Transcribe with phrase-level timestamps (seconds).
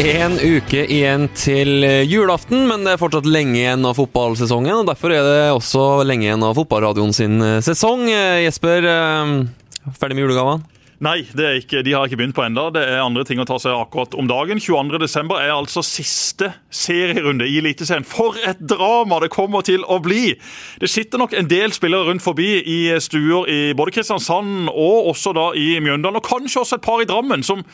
[0.00, 4.80] En uke igjen til julaften, men det er fortsatt lenge igjen av fotballsesongen.
[4.80, 8.06] og Derfor er det også lenge igjen av fotballradioen sin eh, sesong.
[8.08, 10.64] Eh, Jesper, eh, ferdig med julegavene?
[11.02, 11.24] Nei,
[11.58, 12.68] ikke, de har ikke begynt på enda.
[12.72, 14.60] Det er andre ting å ta seg akkurat om dagen.
[14.62, 15.32] 22.12.
[15.36, 18.06] er altså siste serierunde i Eliteserien.
[18.06, 20.36] For et drama det kommer til å bli!
[20.80, 25.34] Det sitter nok en del spillere rundt forbi i stuer i både Kristiansand og også
[25.36, 27.66] da i Mjøndalen, og kanskje også et par i Drammen, som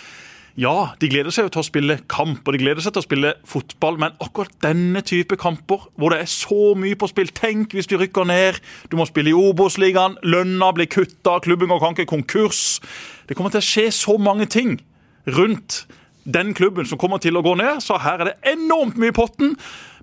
[0.58, 3.06] ja, de gleder seg jo til å spille kamp, og de gleder seg til å
[3.06, 7.76] spille fotball, men akkurat denne type kamper, hvor det er så mye på spill Tenk
[7.76, 8.58] hvis du rykker ned,
[8.90, 12.80] du må spille i Obos-ligaen, lønna blir kutta, klubben går ikke konkurs.
[13.28, 14.80] Det kommer til å skje så mange ting
[15.30, 15.84] rundt
[16.26, 19.16] den klubben som kommer til å gå ned, så her er det enormt mye i
[19.16, 19.54] potten.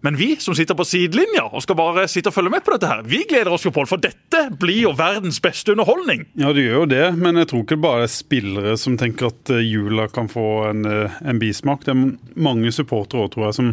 [0.05, 2.90] Men vi som sitter på sidelinja og skal bare sitte og følge med på dette,
[2.91, 3.90] her, vi gleder oss jo på det.
[3.90, 6.28] For dette blir jo verdens beste underholdning.
[6.38, 9.31] Ja, det gjør jo det, men jeg tror ikke det bare er spillere som tenker
[9.31, 11.88] at eh, jula kan få en, eh, en bismak.
[11.88, 12.03] Det er
[12.38, 13.72] mange supportere òg, tror jeg, som,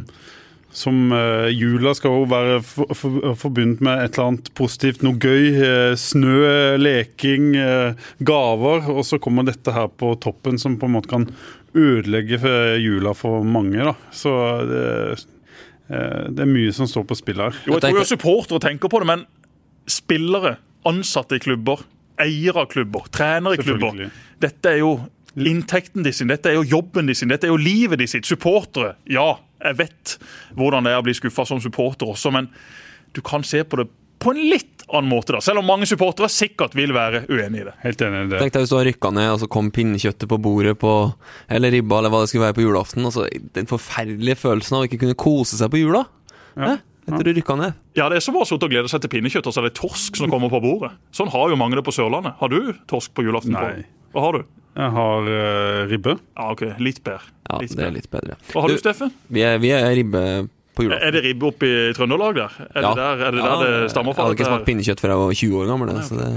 [0.72, 5.20] som uh, jula skal jo være for, for, forbundet med et eller annet positivt, noe
[5.20, 5.50] gøy.
[5.60, 6.38] Uh, snø,
[6.80, 8.88] leking, uh, gaver.
[8.88, 11.28] Og så kommer dette her på toppen, som på en måte kan
[11.76, 12.40] ødelegge
[12.80, 13.84] jula for mange.
[13.84, 13.92] da.
[14.16, 14.32] Så
[14.72, 15.18] det, Eh,
[15.92, 17.56] det er mye som står på spill her.
[17.66, 19.24] Jo, jeg tror jo supportere tenker på det, men
[19.90, 20.56] spillere,
[20.88, 21.82] ansatte i klubber,
[22.22, 24.06] eiere av klubber, trenere i klubber
[24.42, 24.96] Dette er jo
[25.38, 28.28] inntekten de sin, dette er jo jobben de sin, dette er jo livet de sitt.
[28.28, 30.16] Supportere, ja, jeg vet
[30.58, 32.50] hvordan det er å bli skuffa som supporter også, men
[33.16, 33.88] du kan se på det
[34.22, 35.40] på en litt annen måte, da.
[35.44, 37.74] Selv om mange supportere sikkert vil være uenig i det.
[37.82, 38.40] Helt enig i det.
[38.42, 40.94] Tenk deg hvis du har rykka ned, og så kom pinnekjøttet på bordet på
[41.52, 43.06] Eller ribba, eller hva det skulle være på julaften.
[43.08, 46.04] Altså, den forferdelige følelsen av å ikke kunne kose seg på jula.
[46.56, 46.76] Ja.
[47.02, 47.78] Etter du rykka ned.
[47.98, 49.76] Ja, det er som å sitte og glede seg til pinnekjøtt, og så er det
[49.80, 50.92] torsk som kommer på bordet.
[51.14, 52.36] Sånn har jo mange det på Sørlandet.
[52.38, 53.56] Har du torsk på julaften?
[53.56, 53.82] Nei.
[53.82, 54.12] På?
[54.14, 54.50] Hva har du?
[54.72, 56.16] Jeg har uh, ribbe.
[56.36, 56.62] Ja, ok.
[56.80, 57.32] Litt bedre.
[57.48, 58.38] Ja, litt det er litt bedre.
[58.52, 59.12] Hva har du, du Steffen?
[59.32, 60.22] Vi er, vi er ribbe
[60.74, 61.06] på julaften.
[61.06, 62.58] Er det ribbe oppe i Trøndelag der?
[62.72, 62.90] Er ja.
[62.90, 64.24] det der, er det, der det stammer fra?
[64.24, 65.96] Jeg hadde ikke smakt pinnekjøtt før jeg var 20 år gammel.
[66.06, 66.28] Så det...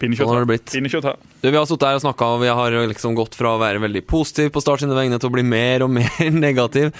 [0.00, 0.70] Pinnekjøtt, sånn har det blitt.
[0.72, 1.18] Pinnekjøtt her.
[1.42, 3.82] Du, vi har sittet her og snakka, og vi har liksom gått fra å være
[3.84, 6.94] veldig positiv på Start sine vegne til å bli mer og mer negativ.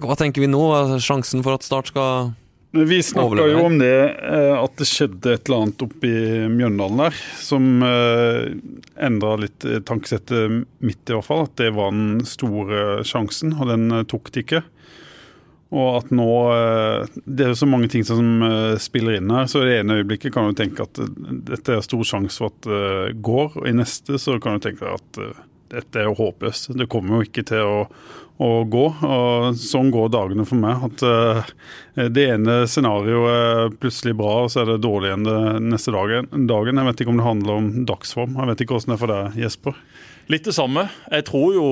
[0.00, 0.62] Hva tenker vi nå?
[1.04, 2.32] Sjansen for at Start skal
[2.74, 7.04] vi snakka jo om det, eh, at det skjedde et eller annet oppe i Mjøndalen
[7.04, 8.48] der som eh,
[8.98, 11.44] endra litt tankesettet mitt, i hvert fall.
[11.46, 14.64] At det var den store sjansen, og den tok de ikke.
[15.72, 19.48] Og at nå eh, Det er jo så mange ting som eh, spiller inn her.
[19.50, 21.14] Så i det ene øyeblikket kan du tenke at eh,
[21.50, 23.56] dette er stor sjanse for at det går.
[23.60, 25.22] Og i neste så kan du tenke at
[25.74, 26.74] dette er jo håpløst.
[26.78, 27.80] Det kommer jo ikke til å,
[28.44, 28.84] å gå.
[29.08, 30.84] Og sånn går dagene for meg.
[30.86, 35.40] At det ene scenarioet er plutselig bra, og så er det dårlig igjen det
[35.72, 36.28] neste dagen.
[36.30, 38.36] Jeg vet ikke om det handler om dagsform.
[38.38, 39.80] Jeg vet ikke hvordan det er for deg, Jesper.
[40.32, 40.86] Litt det samme.
[41.12, 41.64] Jeg tror jo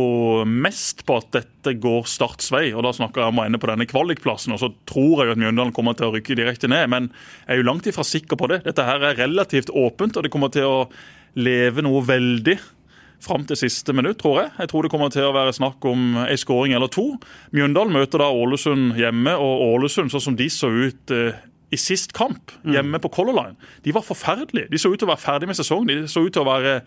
[0.44, 2.66] mest på at dette går Starts vei.
[2.76, 4.52] og Da snakker jeg om å ende på denne kvalikplassen.
[4.52, 6.90] og Så tror jeg at Mjøndalen kommer til å rykke direkte ned.
[6.92, 7.08] Men
[7.46, 8.62] jeg er jo langt ifra sikker på det.
[8.66, 10.88] Dette her er relativt åpent, og det kommer til å
[11.34, 12.58] leve noe veldig
[13.22, 14.50] fram til siste minutt, tror jeg.
[14.58, 17.06] Jeg tror det kommer til å være snakk om ei skåring eller to.
[17.56, 21.38] Mjøndalen møter da Ålesund hjemme, og Ålesund, sånn som de så ut eh,
[21.72, 24.68] i sist kamp, hjemme på Color Line, de var forferdelige.
[24.68, 25.88] De så ut til å være ferdig med sesongen.
[25.88, 26.80] De så ut til å være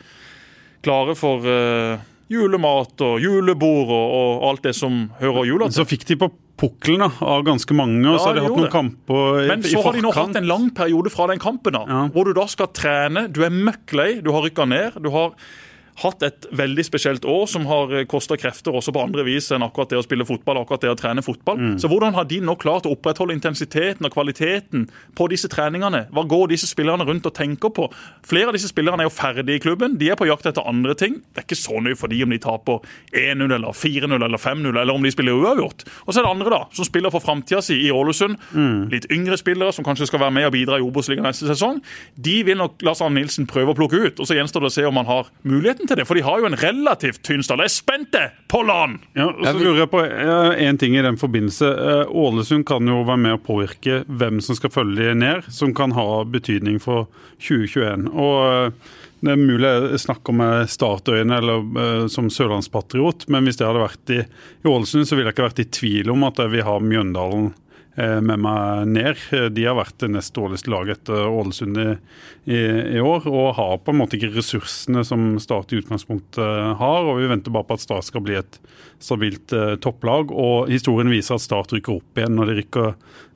[0.84, 5.80] klare for uh, julemat og julebord og, og, alt det som hører jula til.
[5.82, 9.42] Så fikk de på pukkelen av ganske mange, og så har de hatt noen kamper
[9.44, 12.02] i, Men så har de nå hatt en lang periode fra den kampen, da, ja.
[12.16, 13.28] hvor du da skal trene.
[13.28, 15.00] Du er møkk lei, du har rykka ned.
[15.04, 15.36] du har
[16.04, 19.64] hatt et veldig spesielt år som har eh, kosta krefter også på andre vis enn
[19.66, 21.60] akkurat det å spille fotball akkurat det å trene fotball.
[21.62, 21.76] Mm.
[21.82, 26.06] Så hvordan har de nå klart å opprettholde intensiteten og kvaliteten på disse treningene?
[26.16, 27.88] Hva går disse spillerne rundt og tenker på?
[28.28, 29.96] Flere av disse spillerne er jo ferdige i klubben.
[30.02, 31.22] De er på jakt etter andre ting.
[31.32, 32.84] Det er ikke så nøye for de om de taper
[33.16, 35.86] 1-0 eller 4-0 eller 5-0, eller om de spiller uavgjort.
[36.06, 38.36] Og så er det andre da, som spiller for framtida si i Ålesund.
[38.52, 38.88] Mm.
[38.92, 41.82] Litt yngre spillere som kanskje skal være med og bidra i Obos-ligaen neste sesong.
[42.16, 44.20] De vil nok Lars Arne Nilsen prøve å plukke ut.
[44.20, 46.24] og Så gjenstår det å se om han har muligheten muligheten til det, for de
[46.26, 47.62] har jo en relativt tynn stall.
[47.64, 49.00] Jeg er spente på LAN!
[49.16, 51.66] Ja, og så lurer jeg på én ting i den forbindelse.
[51.66, 55.74] Eh, Ålesund kan jo være med å påvirke hvem som skal følge de ned, som
[55.74, 57.08] kan ha betydning for
[57.40, 58.10] 2021.
[58.14, 58.72] Og eh,
[59.26, 64.12] det er mulig jeg snakker med startøyene eller som sørlandspatriot, men hvis det hadde vært
[64.14, 66.76] i, i Ålesund, så ville jeg ikke vært i tvil om at jeg vil ha
[66.84, 67.65] Mjøndalen Eh,
[67.96, 69.22] med meg ned.
[69.56, 71.86] De har vært det nest dårligste laget etter Ålesund i,
[72.44, 72.58] i,
[72.98, 77.08] i, år, og har på en måte ikke ressursene som Start i utgangspunktet har.
[77.08, 78.60] og Vi venter bare på at Start skal bli et
[79.00, 80.32] stabilt eh, topplag.
[80.32, 82.96] og Historien viser at Start rykker opp igjen når de rykker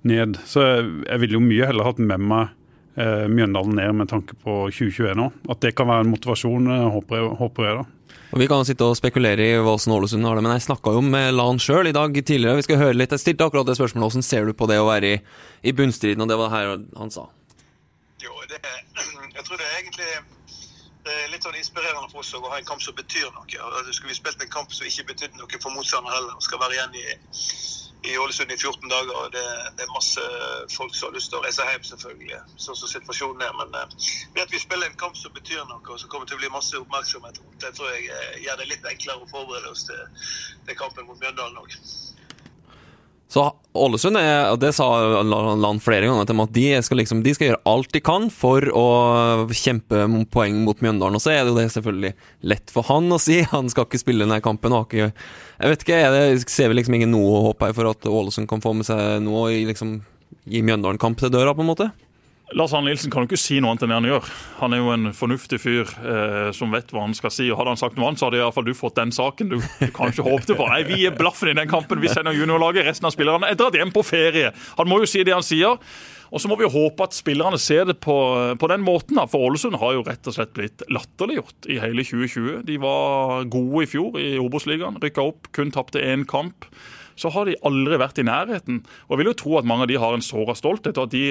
[0.09, 0.39] ned.
[0.49, 2.51] Så jeg, jeg ville jo mye heller hatt med meg
[2.99, 5.29] eh, Mjøndalen ned med tanke på 2021 nå.
[5.51, 7.87] At det kan være en motivasjon, eh, håper jeg, håper jeg da.
[8.29, 11.01] Og Vi kan sitte og spekulere i hvordan Ålesund har det, men jeg snakka jo
[11.01, 12.59] med Lan sjøl i dag tidligere.
[12.59, 13.15] Vi skal høre litt.
[13.15, 14.05] Jeg stilte akkurat det spørsmålet.
[14.05, 15.21] Hvordan ser du på det å være i,
[15.65, 16.21] i bunnstriden?
[16.21, 17.25] Og det var det her han sa.
[18.21, 18.61] Jo, det,
[19.37, 20.11] jeg tror det er egentlig
[21.09, 23.47] det er litt sånn inspirerende for oss å ha en kamp som betyr noe.
[23.49, 26.61] Altså, skulle vi spilt en kamp som ikke betydde noe for motstanderen heller, og skal
[26.61, 27.05] være igjen i
[28.03, 29.15] i Ålesund i 14 dager.
[29.15, 29.45] og det,
[29.77, 30.21] det, er masse
[30.77, 33.55] folk som har lyst til å reise hjem, selvfølgelig, sånn som situasjonen er.
[33.59, 36.39] Men uh, det at vi spiller en kamp som betyr noe, og som kommer til
[36.39, 39.73] å bli masse oppmerksomhet rundt, det tror jeg uh, gjør det litt enklere å forberede
[39.73, 40.23] oss til,
[40.67, 41.75] til kampen mot Mjøndalen òg.
[43.29, 43.43] Så
[43.77, 44.87] Ålesund er, det sa
[45.21, 48.65] Land flere ganger til at de skal, liksom, de skal gjøre alt de kan for
[48.73, 48.85] å
[49.53, 51.19] kjempe poeng mot Mjøndalen.
[51.19, 52.13] Og så er det jo det selvfølgelig
[52.49, 53.43] lett for han å si.
[53.53, 54.73] Han skal ikke spille denne kampen.
[54.81, 58.49] Ikke, jeg vet ikke, det, ser vi liksom ingen noe håp her for at Ålesund
[58.49, 59.99] kan få med seg noe og liksom,
[60.49, 61.91] gi Mjøndalen kamp til døra, på en måte?
[62.57, 64.29] Lars Arne Nilsen kan jo ikke si noe annet enn det han gjør.
[64.59, 67.49] Han er jo en fornuftig fyr eh, som vet hva han skal si.
[67.51, 69.57] og Hadde han sagt noe annet, så hadde iallfall du fått den saken du,
[69.97, 70.69] kanskje håpte på.
[70.71, 72.01] Nei, Vi er blaffen i den kampen.
[72.01, 72.87] Vi sender juniorlaget.
[72.89, 74.53] Resten av spillerne er dratt hjem på ferie.
[74.79, 75.77] Han må jo si det han sier.
[76.29, 78.15] Og så må vi håpe at spillerne ser det på,
[78.61, 79.17] på den måten.
[79.17, 79.25] Da.
[79.29, 82.63] For Ålesund har jo rett og slett blitt latterliggjort i hele 2020.
[82.69, 84.99] De var gode i fjor i Obos-ligaen.
[85.01, 86.69] Rykka opp, kun tapte én kamp.
[87.19, 88.83] Så har de aldri vært i nærheten.
[89.07, 90.97] Og jeg vil jo tro at mange av de har en såra stolthet.
[90.97, 91.25] og at de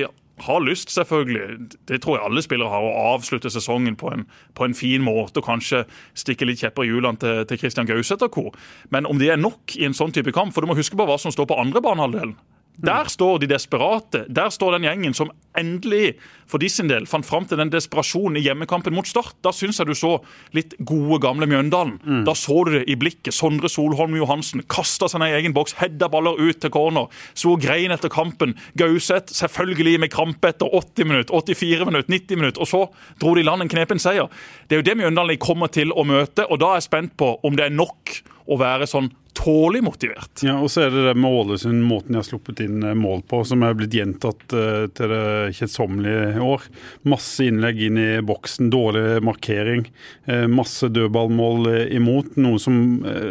[0.46, 4.66] har lyst, selvfølgelig, det tror jeg alle spillere har, å avslutte sesongen på en, på
[4.66, 5.84] en fin måte og kanskje
[6.18, 8.46] stikke litt kjepper i hjulene til, til Christian Gauseth og co.
[8.94, 11.08] Men om det er nok i en sånn type kamp, for du må huske på
[11.08, 12.36] hva som står på andre banehalvdelen.
[12.78, 14.24] Der står de desperate.
[14.30, 16.14] Der står den gjengen som endelig
[16.48, 19.34] for de sin del fant fram til den desperasjonen i hjemmekampen mot Start.
[19.42, 20.12] Da syns jeg du så
[20.54, 21.96] litt gode, gamle Mjøndalen.
[22.04, 22.22] Mm.
[22.28, 23.34] Da så du det i blikket.
[23.34, 27.10] Sondre Solholm Johansen kasta seg ned i egen boks, hedda baller ut til corner.
[27.34, 28.54] Så grein etter kampen.
[28.78, 32.62] Gauseth selvfølgelig med krampe etter 80 minutter, 84 minutter, 90 minutter.
[32.62, 32.84] Og så
[33.18, 34.30] dro de i land en knepen seier.
[34.68, 37.34] Det er jo det Mjøndalen kommer til å møte, og da er jeg spent på
[37.42, 39.10] om det er nok å være sånn
[39.48, 40.42] tålelig motivert.
[40.44, 43.22] Ja, og så er det det med Ålesund, måten de har sluppet inn eh, mål
[43.30, 46.66] på, som er blitt gjentatt uh, til det kjedsommelige år.
[47.08, 49.86] Masse innlegg inn i boksen, dårlig markering.
[50.28, 52.36] Uh, masse dødballmål imot.
[52.36, 52.76] Noe som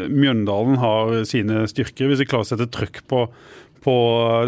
[0.09, 2.09] Mjøndalen har sine styrker.
[2.09, 3.27] Hvis de klarer å sette trøkk på,
[3.83, 3.95] på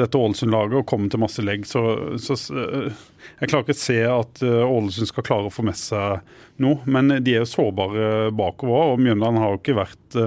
[0.01, 1.83] dette Ålesund-laget og komme til masse legg, så,
[2.21, 6.23] så jeg klarer ikke å se at Ålesund skal klare å få med seg
[6.63, 6.79] noe.
[6.89, 10.19] Men de er jo sårbare bakover, og Mjøndalen har jo ikke vært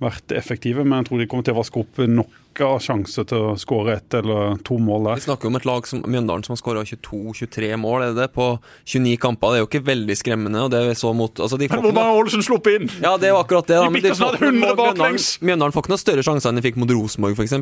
[0.00, 3.44] vært effektive, men jeg tror de kommer til å vaske opp nok av sjanse til
[3.50, 5.20] å skåre ett eller to mål der.
[5.20, 8.46] Vi snakker om et lag som Mjøndalen som har skåra 22-23 mål er det på
[8.90, 9.54] 29 kamper.
[9.54, 10.64] Det er jo ikke veldig skremmende.
[10.66, 11.32] og det er så mot...
[11.40, 12.92] Altså, men hvor mange har Ålesund sluppet inn?
[13.00, 13.78] Ja, det er jo akkurat det.
[13.78, 13.88] Da.
[13.88, 15.30] De 100 baklengs!
[15.44, 17.56] Mjøndalen får ikke noe større sjanser enn de fikk mot Rosenborg, f.eks.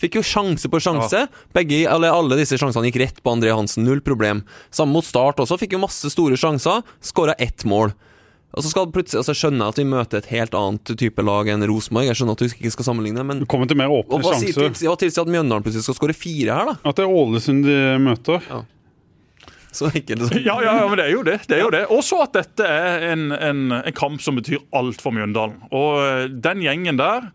[0.00, 1.26] Fikk jo sjanse på sjanse.
[1.56, 4.44] Begge, eller alle disse sjansene gikk rett på André Hansen, null problem.
[4.70, 6.84] Samme mot Start også, fikk jo masse store sjanser.
[7.04, 7.94] Skåra ett mål.
[8.56, 11.66] Og så skal plutselig, altså skjønner at vi møter et helt annet type lag enn
[11.68, 12.08] Rosenborg.
[12.08, 14.72] Jeg skjønner at du ikke skal sammenligne, men Du kommer til mer åpne hva sjanser.
[14.88, 16.76] Hva tilsier at Mjøndalen plutselig skal skåre fire her, da?
[16.88, 18.48] At det er Ålesund de møter.
[18.48, 18.62] Ja.
[19.78, 21.36] Så enkelt det ja, ja, ja, men det er jo det.
[21.44, 21.84] det, er jo det.
[21.92, 25.60] Også at dette er en, en, en kamp som betyr alt for Mjøndalen.
[25.68, 27.28] Og eh, den gjengen der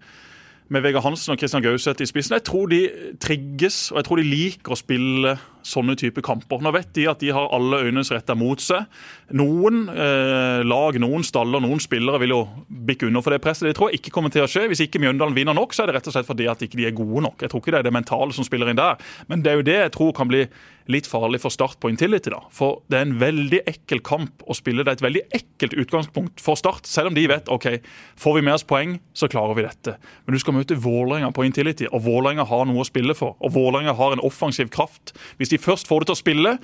[0.73, 2.39] med Vegard Hansen og Christian Gauseth i spissen.
[2.39, 2.81] Jeg tror de
[3.21, 5.37] trigges, og jeg tror de liker å spille
[5.67, 6.61] sånne type kamper.
[6.63, 8.85] Nå vet de at de har alle øynene retta mot seg.
[9.33, 13.69] Noen eh, lag, noen staller, noen spillere vil jo bikke under for det presset.
[13.69, 14.67] Det tror jeg ikke kommer til å skje.
[14.71, 16.89] Hvis ikke Mjøndalen vinner nok, så er det rett og slett fordi at ikke de
[16.89, 17.41] er gode nok.
[17.41, 19.01] Jeg tror ikke det er det mentale som spiller inn der.
[19.31, 20.45] Men det er jo det jeg tror kan bli
[20.91, 22.29] litt farlig for Start på Intility.
[22.33, 22.41] da.
[22.51, 24.83] For det er en veldig ekkel kamp å spille.
[24.83, 27.79] Det er et veldig ekkelt utgangspunkt for Start, selv om de vet ok,
[28.19, 29.95] får vi med oss poeng, så klarer vi dette.
[30.25, 33.37] Men du skal møte Vålerenga på Intility, og Vålerenga har noe å spille for.
[33.39, 35.15] Og Vålerenga har en offensiv kraft.
[35.39, 36.57] Hvis de først får det til å spille,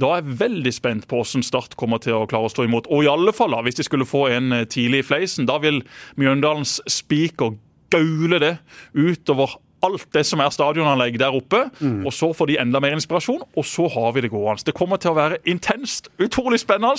[0.00, 2.88] da er jeg veldig spent på hvordan Start kommer til å klare å stå imot.
[2.92, 5.58] Og i alle fall, da, hvis de skulle få en eh, tidlig i fleisen, da
[5.62, 5.82] vil
[6.20, 7.58] Mjøndalens spiker
[7.90, 8.54] gaule det
[8.94, 11.62] utover alt det som er stadionanlegg der oppe.
[11.80, 12.02] Mm.
[12.04, 14.66] Og så får de enda mer inspirasjon, og så har vi det gående.
[14.66, 16.92] Det kommer til å være intenst, utrolig spennende,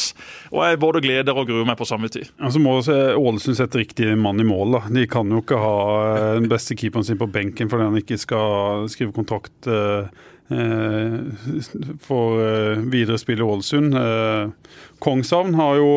[0.49, 2.31] og jeg både gleder og gruer meg på samme tid.
[2.41, 4.79] Så må Ålesund sette riktig mann i mål.
[4.79, 4.83] da.
[4.97, 5.77] De kan jo ikke ha
[6.15, 9.69] eh, den beste keeperen sin på benken fordi han ikke skal skrive kontrakt.
[10.51, 11.19] Eh,
[11.99, 13.95] for eh, videre spill i Ålesund.
[13.95, 14.49] Eh,
[14.99, 15.91] Kongshavn har jo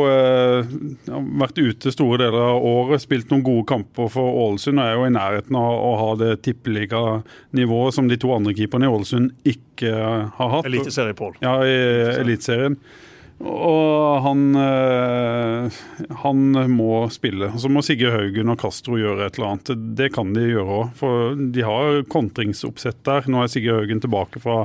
[1.40, 5.08] vært ute store deler av året, spilt noen gode kamper for Ålesund og er jo
[5.08, 9.92] i nærheten av å ha det tippeliganivået som de to andre keeperne i Ålesund ikke
[10.38, 10.70] har hatt.
[10.70, 11.36] Eliteserie, Pål.
[11.44, 11.74] Ja, i
[12.22, 12.78] Eliteserien.
[13.42, 15.78] Og han, eh,
[16.22, 17.50] han må spille.
[17.58, 19.72] Så må Sigge Haugen og Castro gjøre et eller annet.
[19.98, 23.26] Det kan de gjøre òg, for de har kontringsoppsett der.
[23.26, 24.62] Nå er Sigge Haugen tilbake fra,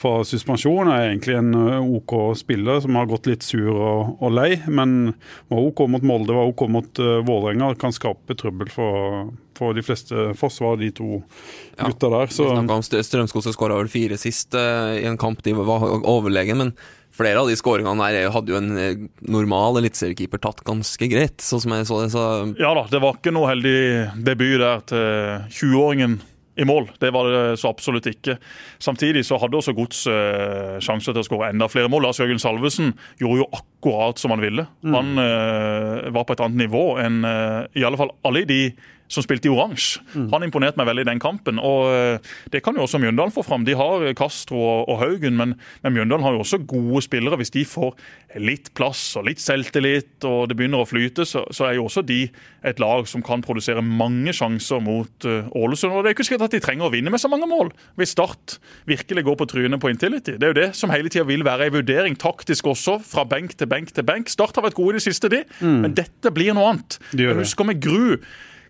[0.00, 0.92] fra suspensjon.
[0.92, 5.14] Er egentlig en eh, OK spiller som har gått litt sur og, og lei, men
[5.48, 7.72] var OK mot Molde, var OK mot uh, Vålerenga.
[7.80, 12.36] Kan skape trøbbel for, for de fleste forsvar, de to ja, gutta der.
[12.36, 12.52] Så.
[13.00, 16.74] Strømskog skåra vel fire sist uh, i en kamp de var overlegen, men
[17.20, 21.38] flere av de skåringene her hadde jo en eh, normal eliteseriekeeper tatt ganske greit.
[21.44, 22.10] sånn som jeg så det.
[22.16, 22.26] Så
[22.60, 23.78] ja da, det var ikke noe heldig
[24.26, 26.20] debut der til 20-åringen
[26.60, 26.90] i mål.
[27.00, 28.36] Det var det så absolutt ikke.
[28.82, 32.08] Samtidig så hadde også Gods eh, sjanser til å skåre enda flere mål.
[32.08, 34.66] Lars Jørgen Salvesen gjorde jo akkurat som han ville.
[34.84, 34.96] Mm.
[34.96, 38.64] Han eh, var på et annet nivå enn eh, i alle fall alle de
[39.10, 40.00] som spilte i oransje.
[40.14, 40.28] Mm.
[40.34, 41.58] Han imponerte meg veldig i den kampen.
[41.58, 43.66] og eh, Det kan jo også Mjøndalen få fram.
[43.66, 47.40] De har Castro og Haugen, men, men Mjøndalen har jo også gode spillere.
[47.40, 47.96] Hvis de får
[48.38, 52.04] litt plass og litt selvtillit og det begynner å flyte, så, så er jo også
[52.06, 52.22] de
[52.66, 55.94] et lag som kan produsere mange sjanser mot uh, Ålesund.
[55.94, 58.12] og Det er ikke sikkert at de trenger å vinne med så mange mål hvis
[58.14, 58.58] Start
[58.90, 60.34] virkelig går på trynet på Intility.
[60.36, 63.54] Det er jo det som hele tida vil være en vurdering, taktisk også, fra benk
[63.56, 64.28] til benk til benk.
[64.32, 65.78] Start har vært gode i det siste, de, mm.
[65.84, 66.98] men dette blir noe annet.
[67.16, 68.18] Jeg husker med gru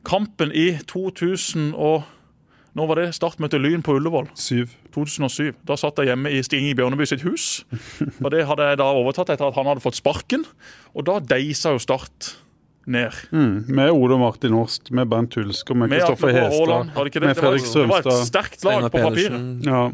[0.07, 2.09] Kampen i 2000 og
[2.78, 4.28] nå var det startmøte Lyn på Ullevål.
[4.95, 5.57] 2007.
[5.66, 7.64] Da satt jeg hjemme i Stig Bjørneby sitt hus.
[8.23, 10.47] og Det hadde jeg da overtatt etter at han hadde fått sparken.
[10.95, 12.35] Og da deisa jo Start
[12.90, 13.14] ned.
[13.35, 16.92] Mm, med Ole Martin Horst, med Bernt Hulsker, og med Kristoffer Hestad.
[16.95, 18.02] Med Fredrik Strømstad.
[18.02, 19.66] Det var et sterkt lag på papiret.
[19.66, 19.85] Ja.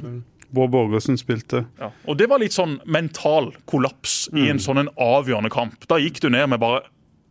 [0.57, 1.65] Bård Borgersen spilte.
[1.81, 4.39] Ja, og Det var litt sånn mental kollaps mm.
[4.39, 5.89] i en sånn en avgjørende kamp.
[5.91, 6.85] Da gikk du ned med bare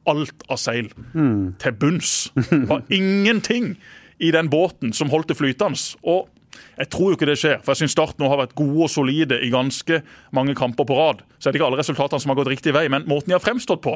[0.09, 1.55] alt av seil mm.
[1.61, 2.15] til bunns.
[2.49, 3.75] Det var ingenting
[4.17, 5.79] i den båten som holdt det flytende.
[6.03, 6.29] Og
[6.75, 8.91] jeg tror jo ikke det skjer, for jeg syns Start nå har vært gode og
[8.91, 10.01] solide i ganske
[10.35, 11.21] mange kamper på rad.
[11.39, 13.43] Så er det ikke alle resultatene som har gått riktig vei, men måten de har
[13.43, 13.95] fremstått på,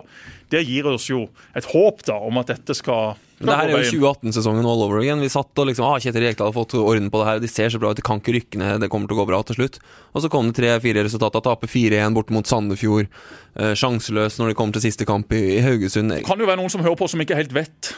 [0.54, 1.26] det gir oss jo
[1.58, 5.22] et håp da om at dette skal det her er jo 2018-sesongen all over again.
[5.24, 7.40] Vi satt og liksom ah, Kjetil Rekdal har fått orden på det her.
[7.40, 9.28] De ser så bra ut, de kan ikke rykke ned, det kommer til å gå
[9.30, 9.80] bra til slutt.
[10.12, 11.44] Og så kom det tre-fire resultater.
[11.46, 13.08] Taper 4-1 borte mot Sandefjord.
[13.56, 16.12] Eh, sjanseløs når det kommer til siste kamp i, i Haugesund.
[16.18, 17.94] Det kan jo være noen som hører på som ikke helt vet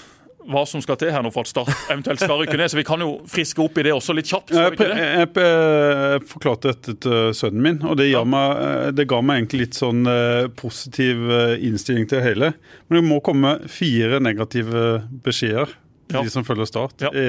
[0.50, 2.72] hva som skal til her nå for at Start eventuelt skal rykke ned.
[2.72, 4.54] Så vi kan jo friske opp i det også litt kjapt.
[4.56, 8.24] Jeg, jeg, jeg, forklarte dette til sønnen min, og det, ja.
[8.28, 12.54] meg, det, ga meg egentlig litt sånn eh, positiv eh, innstilling til det hele.
[12.88, 15.78] Men det må komme fire negative beskjeder.
[16.12, 16.24] Ja.
[16.26, 17.12] De som følger Start ja.
[17.16, 17.28] i,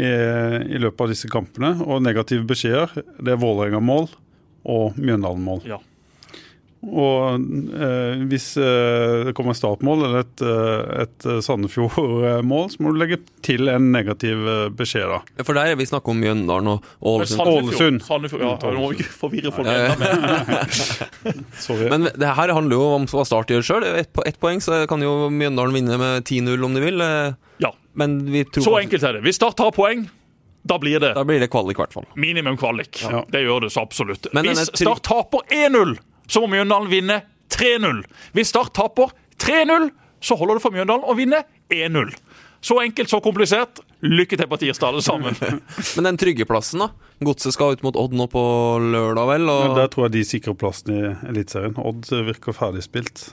[0.00, 1.76] i, i, løpet av disse kampene.
[1.86, 4.08] Og negative beskjeder det er Vålerenga-mål
[4.68, 5.62] og Mjøndalen-mål.
[5.68, 5.78] Ja.
[6.78, 7.42] Og
[7.74, 13.00] eh, hvis eh, det kommer et startmål eller et, eh, et Sandefjord-mål, så må du
[13.00, 15.08] legge til en negativ eh, beskjed.
[15.10, 15.18] da.
[15.40, 17.42] Ja, For der er vi snakk om Mjøndalen og Ålesund.
[17.50, 18.04] Ålesund.
[18.06, 21.90] Sandefjord, ja, Nå må vi ikke forvirre folk enda mer.
[21.96, 23.88] Men det her handler jo om hva Start gjør sjøl.
[23.98, 27.02] Ett poeng, så kan jo Mjøndalen vinne med 10-0 om de vil.
[27.02, 27.34] Eh.
[27.64, 27.72] Ja.
[27.98, 29.24] Men vi tror Så enkelt er det.
[29.26, 30.06] Hvis Start tar poeng
[30.68, 32.06] da blir det Da blir det kvalik, i hvert fall.
[32.18, 33.00] Minimum kvalik.
[33.02, 33.22] Ja.
[33.30, 34.26] Det gjør det så absolutt.
[34.36, 35.96] Men Hvis Start taper 1-0
[36.28, 37.22] så må Mjøndalen vinne
[37.54, 38.04] 3-0.
[38.36, 41.42] Hvis Start taper 3-0, så holder det for Mjøndalen å vinne
[41.72, 42.12] 1-0.
[42.60, 43.80] Så enkelt, så komplisert.
[44.02, 45.36] Lykke til på tirsdag, alle sammen.
[45.96, 46.90] Men den trygge plassen, da?
[47.24, 48.42] Godset skal ut mot Odd nå på
[48.82, 49.50] lørdag, vel?
[49.50, 49.76] Og...
[49.78, 51.78] Der tror jeg de sikrer plassen i Eliteserien.
[51.78, 53.28] Odd virker ferdigspilt.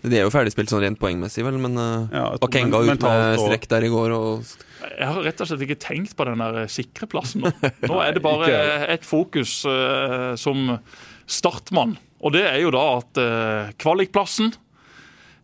[0.00, 3.66] De er jo ferdigspilt sånn rent poengmessig, vel, men uh, ja, Bakenga ut med strekk
[3.68, 4.46] der i går og
[4.80, 7.52] Jeg har rett og slett ikke tenkt på den der sikre plassen nå.
[7.90, 8.54] Nå er det bare
[8.94, 10.78] et fokus uh, som
[11.28, 11.98] startmann.
[12.20, 14.52] Og det er jo da at eh, kvalikplassen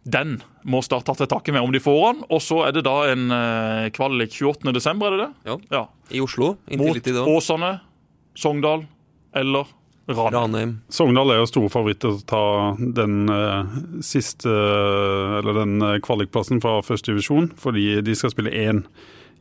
[0.06, 2.20] den må Start ta til takke med om de får den.
[2.30, 5.30] Og så er det da en eh, kvalik 28.12., er det det?
[5.48, 5.56] Ja.
[5.72, 5.82] ja.
[6.14, 6.54] I Oslo.
[6.78, 7.72] Mot Åsane,
[8.38, 8.86] Sogndal
[9.36, 9.66] eller
[10.06, 10.34] Ranheim.
[10.36, 10.72] Ranheim.
[10.88, 12.44] Sogndal er jo store favoritter til å ta
[12.78, 14.52] den eh, siste
[15.40, 18.84] Eller den uh, kvalikplassen fra første divisjon, fordi de skal spille én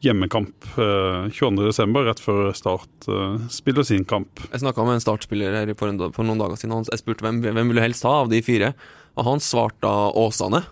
[0.04, 4.42] hjemmekamp uh, 22.12., rett før Start uh, spiller sin kamp.
[4.52, 6.88] Jeg snakka med en Start-spiller her for, for, noen dager siden.
[6.92, 8.74] Jeg spurte hvem, hvem vil du helst ha av de fire,
[9.16, 10.66] og han svarte Åsane.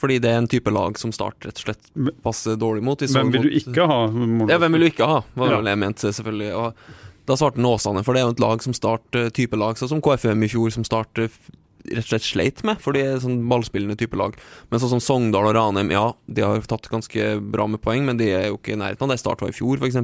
[0.00, 1.90] Fordi det er en type lag som Start rett og slett
[2.24, 3.02] passer dårlig mot.
[3.04, 4.00] Hvem vil du ikke ha?
[4.48, 5.60] Ja, hvem vil du ikke ha, var ja.
[5.68, 6.52] jeg mente, selvfølgelig.
[6.56, 9.58] Og da svarte han Åsane, for det er jo et lag som Start, eh, type
[9.60, 11.20] lag, sånn som KFM i fjor, som Start
[11.88, 14.36] rett og slett sleit med, for de er sånn ballspillende type lag.
[14.70, 18.20] Men sånn som Sogndal og Ranheim, ja, de har tatt ganske bra med poeng, men
[18.20, 20.00] de er jo ikke i nærheten av det Start var i fjor, f.eks.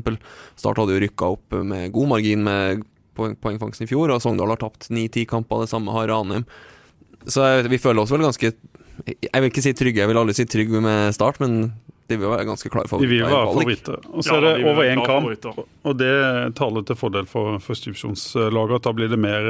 [0.58, 4.54] Start hadde jo rykka opp med god margin med poeng, poengfangsten i fjor, og Sogndal
[4.54, 6.46] har tapt ni-ti kamper, det samme har Ranheim.
[7.26, 8.52] Så vi føler oss vel ganske
[9.04, 11.74] Jeg vil ikke si trygge, jeg vil aldri si trygg med Start, men
[12.06, 13.10] de vil være ganske klare favoritter.
[13.10, 14.04] De vil være favoritter.
[14.14, 16.12] Og så er det over én kamp, og det
[16.58, 18.84] taler til fordel for førstedivisjonslaget.
[18.86, 19.48] Da blir det mer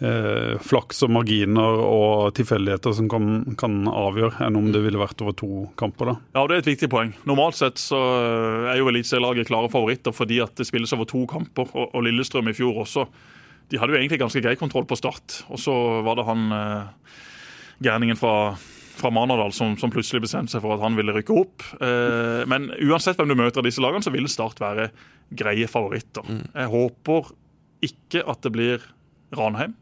[0.00, 3.28] eh, flaks og marginer og tilfeldigheter som kan,
[3.60, 6.12] kan, avgjøre, enn om det ville vært over to kamper.
[6.12, 6.16] da.
[6.36, 7.14] Ja, Det er et viktig poeng.
[7.28, 8.00] Normalt sett så
[8.70, 11.70] er jo eliteserielaget klare favoritter fordi at det spilles over to kamper.
[11.74, 13.06] Og, og Lillestrøm i fjor også.
[13.70, 15.44] De hadde jo egentlig ganske grei kontroll på start.
[15.52, 15.74] Og så
[16.06, 17.16] var det han eh,
[17.86, 18.36] gærningen fra
[19.00, 21.64] fra Manadal som, som, plutselig bestemte seg for at han ville rykke opp.
[21.80, 24.90] Eh, men uansett hvem du møter av disse lagene, så vil Start være
[25.36, 26.26] greie favoritter.
[26.26, 26.42] Mm.
[26.52, 27.30] Jeg håper
[27.86, 28.84] ikke at det blir
[29.36, 29.76] Ranheim.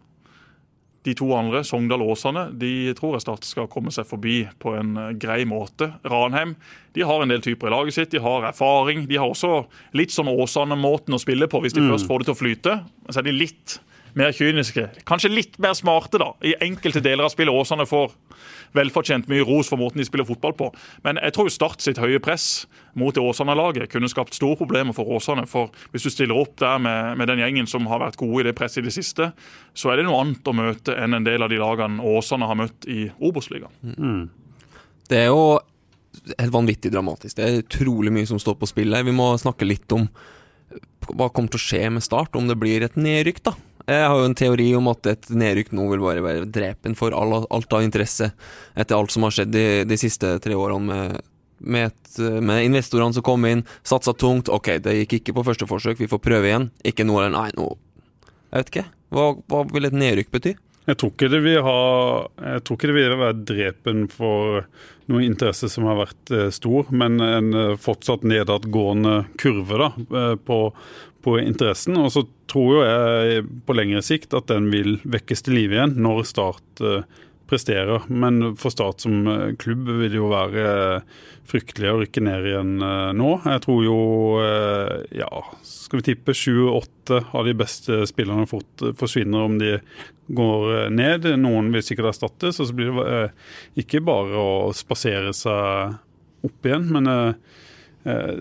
[1.06, 4.74] De to andre, Sogndal og Åsane, de tror jeg Start skal komme seg forbi på
[4.76, 5.92] en eh, grei måte.
[6.08, 6.56] Ranheim
[6.98, 9.04] de har en del typer i laget sitt, de har erfaring.
[9.06, 11.92] De har også litt sånn Åsane-måten å spille på hvis de mm.
[11.92, 12.74] først får det til å flyte.
[13.06, 13.76] Så er de litt
[14.18, 14.88] mer kyniske.
[15.06, 16.32] Kanskje litt mer smarte, da.
[16.42, 18.16] I enkelte deler av spillet Åsane får
[18.76, 20.70] velfortjent mye ros for måten de spiller fotball på.
[21.06, 22.66] Men jeg tror Start sitt høye press
[22.98, 25.46] mot det Åsane-laget kunne skapt store problemer for Åsane.
[25.48, 28.48] For hvis du stiller opp der med, med, den gjengen som har vært gode i
[28.48, 29.30] det presset i det siste,
[29.74, 32.58] så er det noe annet å møte enn en del av de lagene Åsane har
[32.58, 33.74] møtt i Obos-ligaen.
[33.96, 34.22] Mm.
[35.08, 35.58] Det er jo
[36.38, 37.36] helt vanvittig dramatisk.
[37.38, 39.06] Det er utrolig mye som står på spill her.
[39.06, 40.08] Vi må snakke litt om
[41.08, 43.54] hva kommer til å skje med Start, om det blir et nedrykk, da.
[43.88, 47.14] Jeg har jo en teori om at et nedrykk nå vil bare være drepen for
[47.16, 48.30] all, alt av interesse,
[48.76, 53.16] etter alt som har skjedd de, de siste tre årene med, med, et, med investorene
[53.16, 54.52] som kom inn, satsa tungt.
[54.52, 56.68] Ok, det gikk ikke på første forsøk, vi får prøve igjen.
[56.84, 57.72] Ikke noe eller nei, nå
[58.50, 58.86] Jeg vet ikke.
[59.16, 60.54] Hva, hva vil et nedrykk bety?
[60.88, 61.80] Jeg tror ikke det vil ha
[62.38, 64.62] det vil være drepen for
[65.08, 69.88] noen interesse som har vært eh, stor, men en eh, fortsatt nedadgående kurve da,
[70.20, 70.58] eh, på,
[71.28, 71.96] på interessen.
[72.00, 75.96] Og så tror jo jeg på lengre sikt at den vil vekkes til live igjen
[76.00, 77.02] når Start eh,
[77.48, 78.06] presterer.
[78.08, 80.68] Men for Start som eh, klubb vil det jo være
[81.48, 83.30] fryktelig å rykke ned igjen eh, nå.
[83.44, 83.98] Jeg tror jo,
[85.16, 85.30] ja,
[85.64, 89.78] skal vi tippe sju-åtte av de beste spillerne fort forsvinner om de
[90.28, 91.24] går ned.
[91.40, 93.22] Noen vil sikkert erstattes, og så blir det
[93.80, 95.96] ikke bare å spasere seg
[96.44, 96.90] opp igjen.
[96.92, 97.34] men Eh,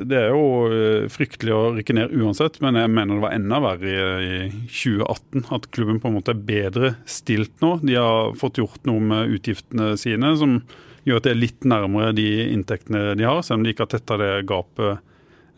[0.08, 3.60] det er jo eh, fryktelig å rykke ned uansett, men jeg mener det var enda
[3.64, 4.38] verre i
[4.70, 5.48] 2018.
[5.56, 7.78] At klubben på en måte er bedre stilt nå.
[7.84, 10.60] De har fått gjort noe med utgiftene sine som
[11.08, 13.94] gjør at det er litt nærmere de inntektene de har, selv om de ikke har
[13.96, 14.94] tetta det gapet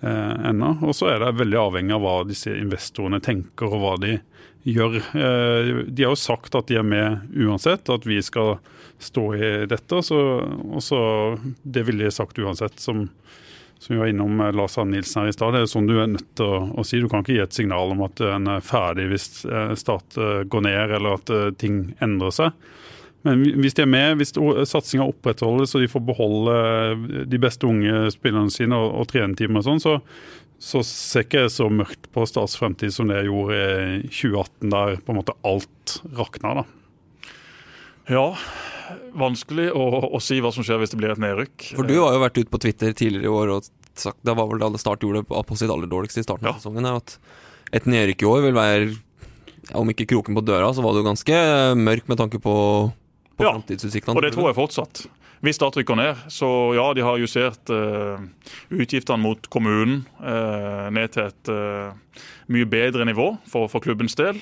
[0.06, 0.76] eh, ennå.
[0.86, 4.18] Og så er det veldig avhengig av hva disse investorene tenker og hva de
[4.70, 5.00] gjør.
[5.18, 8.58] Eh, de har jo sagt at de er med uansett, at vi skal
[9.00, 10.02] stå i dette.
[10.06, 10.20] Så,
[10.70, 11.02] og så
[11.64, 12.80] Det ville de sagt uansett.
[12.80, 13.08] som
[13.80, 15.56] som vi var innom eh, Lars Arne Nilsen her i stad.
[15.56, 17.00] Det er sånn du er nødt til å, å, si.
[17.00, 19.30] Du kan ikke gi et signal om at en er ferdig hvis
[19.80, 22.70] stat eh, går ned eller at ting endrer seg.
[23.28, 24.32] Men hvis de er med, hvis
[24.72, 29.66] satsinga opprettholdes og de får beholde de beste unge spillerne sine og, og trenetimer og
[29.66, 29.98] sånn, så,
[30.56, 34.72] så ser ikke jeg så mørkt på Starts fremtid som det jeg gjorde i 2018,
[34.72, 36.62] der på en måte alt rakna.
[36.62, 36.66] da.
[38.10, 38.26] Ja,
[39.18, 41.72] vanskelig å, å, si hva som skjer hvis det blir et nedrykk.
[41.78, 44.48] For du har jo vært ute på Twitter tidligere i år og sagt det var
[44.50, 46.56] vel da Start gjorde det på sitt aller dårligste i starten ja.
[46.56, 47.18] av sesongen, at
[47.76, 48.90] et nedrykk i år vil være
[49.78, 51.40] om ikke kroken på døra, så var det jo ganske
[51.78, 52.56] mørk med tanke på,
[53.38, 53.54] på ja.
[53.54, 55.04] Og det tror jeg fortsatt.
[55.46, 58.20] Hvis Start rykker ned, så ja, de har justert uh,
[58.76, 61.94] utgiftene mot kommunen uh, ned til et uh,
[62.50, 64.40] mye bedre nivå for, for klubbens del.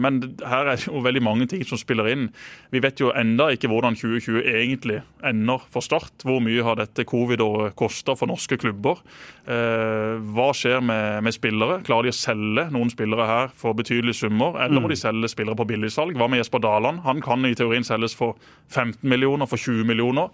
[0.00, 2.28] men her er det jo veldig mange ting som spiller inn.
[2.72, 6.24] Vi vet jo enda ikke hvordan 2020 egentlig ender for Start.
[6.24, 9.02] Hvor mye har dette covid-året kosta for norske klubber?
[9.46, 11.78] hva skjer med, med, spillere?
[11.86, 14.58] Klarer de å selge noen spillere her for betydelige summer?
[14.64, 15.02] Eller må de mm.
[15.04, 16.16] selge spillere på billigsalg?
[16.18, 17.04] Hva med Jesper Daland?
[17.06, 18.36] Han kan i teorien selges for
[18.74, 20.32] 15 millioner, for 20 millioner.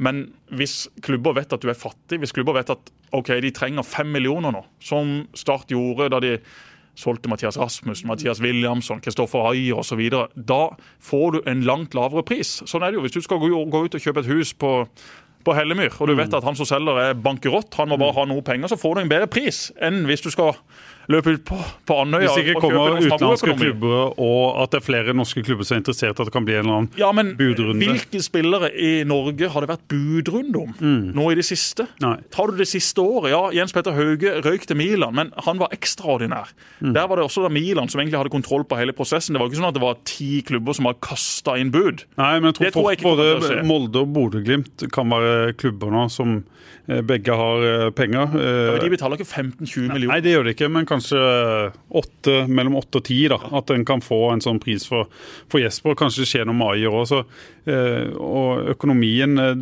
[0.00, 0.24] Men
[0.56, 4.08] hvis klubber vet at du er fattig, hvis klubber vet at ok, de trenger fem
[4.10, 6.36] millioner nå, som Start gjorde da de
[7.00, 10.02] solgte Mathias Rasmussen, Mathias Williamson, Kristoffer Ayer osv.,
[10.34, 10.62] da
[11.04, 12.58] får du en langt lavere pris.
[12.68, 13.04] Sånn er det jo.
[13.06, 14.72] Hvis du skal gå ut og kjøpe et hus på
[15.40, 18.26] på Hellemyr, og du vet at han som selger er bankerott, han må bare ha
[18.28, 20.58] noe penger, så får du en bedre pris enn hvis du skal
[21.10, 21.58] løpe ut på,
[21.88, 25.76] på Andøya Hvis ikke kommer utenlandske klubber og at det er flere norske klubber som
[25.76, 27.80] er interessert, at det kan bli en eller annen ja, men budrunde.
[27.80, 31.10] Hvilke spillere i Norge har det vært budrunde om mm.
[31.16, 31.86] nå i det siste?
[32.02, 32.16] Nei.
[32.34, 33.30] Tar du det siste året?
[33.32, 36.52] Ja, Jens Petter Hauge røyk til Milan, men han var ekstraordinær.
[36.80, 36.92] Mm.
[36.96, 39.34] Der var det også da Milan som egentlig hadde kontroll på hele prosessen.
[39.34, 42.06] Det var ikke sånn at det var ti klubber som hadde kasta inn bud.
[42.20, 46.40] Nei, men jeg tror, tror jeg både Molde og Bodø-Glimt kan være klubber nå som
[46.86, 48.36] eh, begge har eh, penger.
[48.36, 50.14] Ja, men De betaler ikke 15-20 millioner?
[50.14, 53.20] Nei, det gjør de ikke, men kanskje kanskje 8, mellom åtte og ti.
[53.30, 55.08] At en kan få en sånn pris for,
[55.50, 55.96] for Jesper.
[55.98, 57.24] Kanskje det skjer noe med år også.
[57.70, 59.56] Eh, og økonomien eh,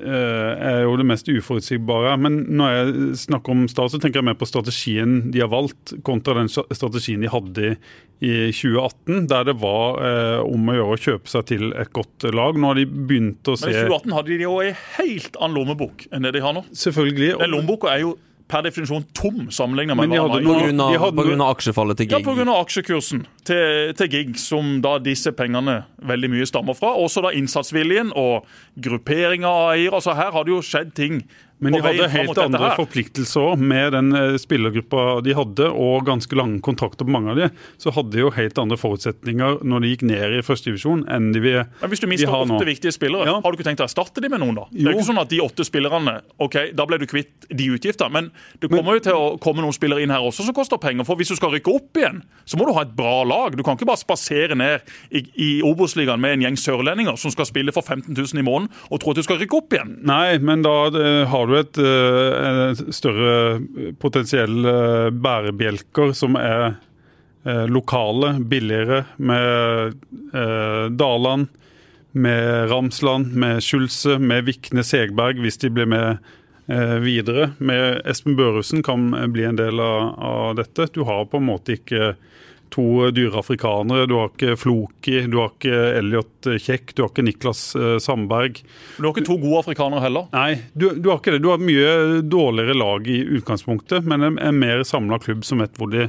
[0.00, 2.16] er jo det mest uforutsigbare.
[2.20, 5.94] Men når jeg snakker om Start, så tenker jeg mer på strategien de har valgt,
[6.06, 7.74] kontra den strategien de hadde
[8.20, 12.28] i 2018, der det var eh, om å gjøre å kjøpe seg til et godt
[12.36, 12.58] lag.
[12.58, 15.56] Nå har de begynt å se Men I 2018 hadde de jo ei helt annen
[15.56, 16.66] lommebok enn det de har nå.
[16.76, 17.38] Selvfølgelig.
[17.40, 18.18] Den lommeboka er jo
[18.50, 21.48] per definisjon tom sammenlignet med Men de hadde pga.
[21.52, 22.46] aksjefallet til Ja, pga.
[22.60, 26.92] aksjekursen til, til Gig, som da disse pengene veldig mye stammer fra.
[26.98, 28.44] Også da innsatsviljen og
[28.80, 29.94] grupperinga av eiere.
[30.00, 31.22] Altså her har det jo skjedd ting.
[31.60, 36.36] Men de hadde helt andre forpliktelser òg, med den eh, spillergruppa de hadde, og ganske
[36.38, 37.48] lange kontrakter på mange av de.
[37.80, 41.40] Så hadde de jo helt andre forutsetninger når de gikk ned i førstedivisjon enn de,
[41.44, 42.56] vi, Men Hvis du mister har nå.
[42.58, 43.40] åtte viktige spillere, Ja.
[43.40, 44.54] har du ikke tenkt å erstatte de med noen?
[44.56, 44.64] da?
[44.72, 44.98] Det er Jo.
[44.98, 48.10] ikke sånn at de åtte spillerne ok, Da ble du kvitt de utgiftene.
[48.12, 51.04] Men det kommer jo til å komme noen spillere inn her også som koster penger.
[51.04, 53.56] For hvis du skal rykke opp igjen, så må du ha et bra lag.
[53.56, 54.80] Du kan ikke bare spasere ned
[55.12, 58.70] i, i Obos-ligaen med en gjeng sørlendinger som skal spille for 15 000 i måneden
[58.90, 59.96] og tro at du skal rykke opp igjen.
[60.06, 64.74] Nei, men da eh, du et eh, større potensielle
[65.12, 66.76] bærebjelker som er
[67.44, 69.96] eh, lokale, billigere, med
[70.34, 71.48] eh, Daland,
[72.12, 76.18] med Ramsland, med Skjulse, med Vikne Segberg, hvis de blir med
[76.66, 77.52] eh, videre.
[77.58, 80.90] Med Espen Børussen kan bli en del av dette.
[80.94, 82.14] Du har på en måte ikke
[82.70, 84.06] to dyre afrikanere.
[84.10, 88.60] Du har ikke Floki, du har ikke Elliot Kjekk, du har ikke Niklas eh, Sandberg.
[88.98, 90.28] Du har ikke to gode afrikanere heller.
[90.34, 91.42] Nei, du, du har ikke det.
[91.44, 95.74] Du har mye dårligere lag i utgangspunktet, men en, en mer samla klubb som vet
[95.80, 96.06] hvor de,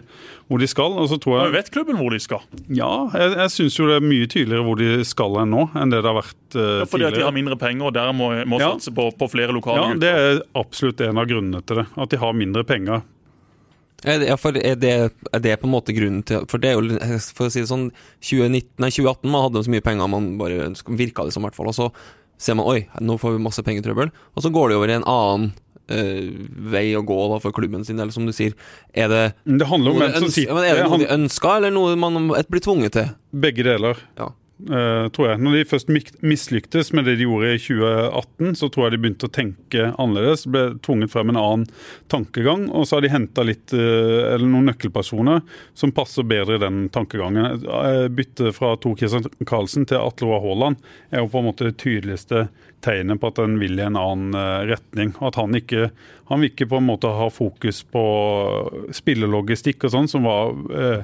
[0.52, 0.98] hvor de skal.
[1.02, 2.46] Og så tror Men vet klubben hvor de skal?
[2.70, 5.92] ja, jeg, jeg syns jo det er mye tydeligere hvor de skal enn nå, enn
[5.94, 8.30] det det har vært uh, Ja, fordi at de har mindre penger og der må,
[8.50, 8.72] må Ja.
[8.76, 10.04] satse på, på flere lokale Ja, gutter.
[10.06, 11.88] Det er absolutt en av grunnene til det.
[11.98, 13.02] At de har mindre penger.
[14.02, 14.94] Ja, for er det,
[15.30, 17.70] er det på en måte grunnen til For det er jo, for å si det
[17.70, 17.92] sånn
[18.26, 21.60] 2019, nei, 2018 man hadde så mye penger man bare virka det som, i hvert
[21.60, 21.70] fall.
[21.70, 21.92] Og så
[22.42, 24.10] ser man oi, nå får vi masse pengetrøbbel.
[24.34, 25.52] Og så går det over i en annen
[25.94, 26.32] øh,
[26.74, 28.58] vei å gå da for klubben sin, eller som du sier.
[28.98, 31.98] Er det Det handler om noe ønsker, er det det noe de ønska, eller noe
[32.02, 33.12] man blir tvunget til?
[33.46, 34.02] Begge deler.
[34.18, 34.32] Ja.
[34.70, 35.42] Eh, tror jeg.
[35.42, 39.30] Når de først mislyktes med det de gjorde i 2018, så tror jeg de begynte
[39.30, 40.48] å tenke annerledes.
[40.52, 41.66] Ble tvunget frem en annen
[42.12, 42.68] tankegang.
[42.70, 45.42] Og så har de henta eh, noen nøkkelpersoner
[45.78, 47.64] som passer bedre i den tankegangen.
[47.66, 51.70] Eh, Byttet fra Tor Christian Karlsen til Atle Roar Haaland er jo på en måte
[51.70, 52.48] det tydeligste
[52.84, 55.14] tegnet på at han vil i en annen eh, retning.
[55.20, 55.90] Og at han ikke
[56.32, 58.02] han vil ikke på en måte ha fokus på
[58.96, 61.02] spillelogistikk og sånn, som var eh,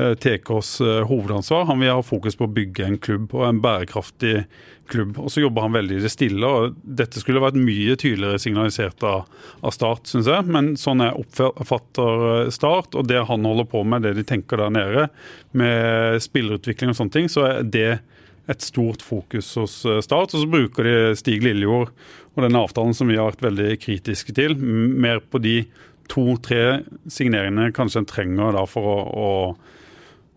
[0.00, 0.70] eh, TKs
[1.10, 1.66] hovedansvar.
[1.68, 4.46] Han vil ha fokus på å bygge en klubb, og en bærekraftig
[4.88, 5.18] klubb.
[5.20, 6.48] Og så jobber han veldig i det stille.
[6.48, 9.28] og Dette skulle vært mye tydeligere signalisert av,
[9.60, 10.48] av Start, syns jeg.
[10.48, 14.72] Men sånn jeg oppfatter Start, og det han holder på med, det de tenker der
[14.78, 15.10] nede,
[15.52, 17.90] med spillerutvikling og sånne ting, så er det
[18.50, 20.34] et stort fokus hos eh, Start.
[20.34, 21.92] Og så bruker de Stig Lillejord
[22.34, 25.56] og denne avtalen som vi har vært veldig kritiske til, mer på de
[26.10, 29.28] to-tre signeringene kanskje en trenger da for å, å,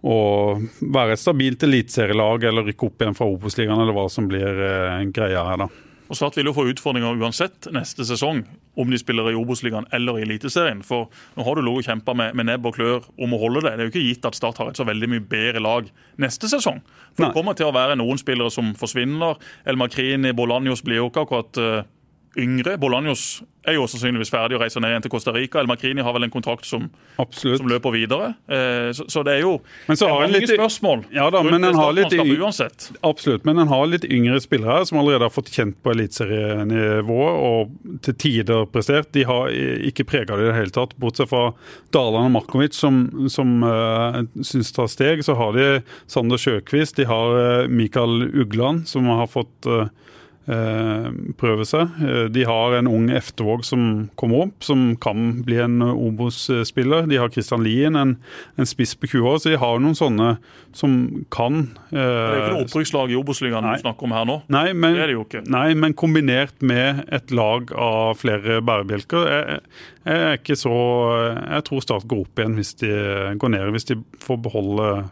[0.06, 0.18] å
[0.94, 5.00] være et stabilt eliteserielag eller rykke opp igjen fra Obos-ligaen, eller hva som blir eh,
[5.14, 5.70] greia her, da.
[6.10, 8.44] Og Start vil jo få utfordringer uansett neste sesong,
[8.76, 10.82] om de spiller i Obos-ligaen eller i Eliteserien.
[10.86, 13.66] For nå har du ligget og kjempa med, med nebb og klør om å holde
[13.66, 13.76] det.
[13.76, 15.90] Det er jo ikke gitt at Start har et så veldig mye bedre lag
[16.22, 16.82] neste sesong.
[17.14, 17.30] For Nei.
[17.30, 19.38] det kommer til å være noen spillere som forsvinner.
[19.70, 21.92] Elmar Krini, Bolanjos blir jo ikke akkurat eh,
[22.40, 22.78] yngre.
[22.82, 25.62] Bolanjos er jo sannsynligvis ferdig og reiser ned igjen til Costa Rica.
[25.62, 26.90] El Krini har vel en kontrakt som,
[27.32, 28.34] som løper videre.
[28.52, 29.54] Eh, så, så det er jo
[29.88, 32.90] Men så har mange litt- spørsmål Ja da, men han har litt- uansett.
[33.06, 37.40] Absolutt, men en har litt yngre spillere her som allerede har fått kjent på eliteserienivået
[37.48, 39.12] og til tider prestert.
[39.16, 41.54] De har ikke prega det i det hele tatt, bortsett fra
[41.96, 45.24] Daland og Markovic som, som uh, syns tar steg.
[45.26, 45.68] Så har de
[46.12, 49.88] Sander Sjøkvist, de har uh, Mikael Ugland som har fått eh, eh,
[51.40, 51.94] prøve seg.
[52.04, 57.08] Eh, De har en ung Eftervåg som kommer opp, som kan bli en Obos-spiller.
[57.08, 58.18] De har Christian Lien, en,
[58.60, 60.34] en spiss på 20 år, så de har noen sånne
[60.74, 64.28] som kan Det er jo ikke eh, noe opprykkslag i Obos-ligaen du snakker om her
[64.28, 64.38] nå.
[64.52, 69.60] Nei, men, Det det nei, men kombinert med et lag av flere bærebjelker jeg,
[70.04, 70.74] jeg er ikke så
[71.38, 72.90] Jeg tror Start går opp igjen hvis de
[73.40, 75.12] går ned, hvis de får beholde eh,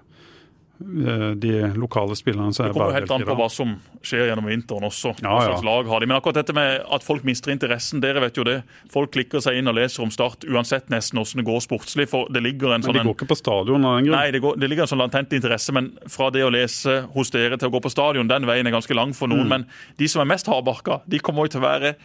[0.82, 4.88] de lokale spillerne Det er kommer jo helt an på hva som skjer gjennom vinteren
[4.88, 5.14] også.
[5.22, 5.58] Ja, ja.
[5.62, 6.08] lag har de.
[6.10, 8.58] Men akkurat dette med at folk mister interessen, dere vet jo det.
[8.92, 12.08] Folk klikker seg inn og leser om Start uansett nesten hvordan det går sportslig.
[12.12, 12.96] For det ligger en sånn...
[12.98, 14.18] Men de går ikke på stadion av den grunn.
[14.18, 17.32] Nei, det, går, det ligger en sånn latent interesse, men fra det å lese hos
[17.36, 19.38] dere til å gå på stadion, den veien er ganske lang for Mm.
[19.38, 19.48] noen.
[19.54, 19.66] Men
[20.02, 21.96] de som er mest hardbarka, de kommer jo til å være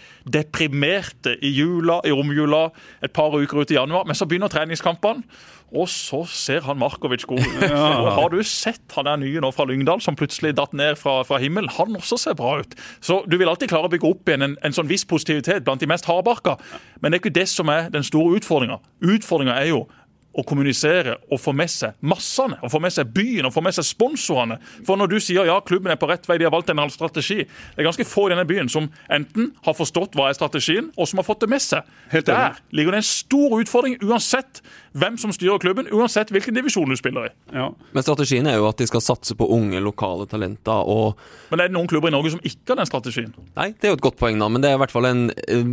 [0.47, 2.71] deprimerte i jula, i romjula,
[3.03, 4.07] et par uker ut i januar.
[4.07, 5.25] Men så begynner treningskampene,
[5.74, 7.64] Og så ser han Markovic god ut.
[8.05, 11.18] Og har du sett han er nye nå fra Lyngdal, som plutselig datt ned fra,
[11.26, 11.70] fra himmelen?
[11.79, 12.76] Han også ser bra ut.
[13.02, 15.83] Så du vil alltid klare å bygge opp igjen en, en sånn viss positivitet blant
[15.83, 16.55] de mest hardbarka.
[17.00, 18.79] Men det er ikke det som er den store utfordringa.
[19.02, 19.85] Utfordringa er jo
[20.37, 23.77] å kommunisere og få med seg massene, og få med seg byen og få med
[23.77, 24.59] seg sponsorene.
[24.87, 26.92] For når du sier ja, klubben er på rett vei, de har valgt en annen
[26.92, 30.90] strategi Det er ganske få i denne byen som enten har forstått hva er strategien,
[30.96, 31.87] og som har fått det med seg.
[32.12, 34.61] Helt Der ligger det en stor utfordring, uansett
[34.96, 37.33] hvem som styrer klubben, uansett hvilken divisjon du spiller i.
[37.57, 37.70] Ja.
[37.92, 40.85] Men strategien er jo at de skal satse på unge, lokale talenter.
[40.85, 41.20] og...
[41.51, 43.35] Men er det noen klubber i Norge som ikke har den strategien?
[43.57, 45.27] Nei, det er jo et godt poeng, da, men det er i hvert fall en,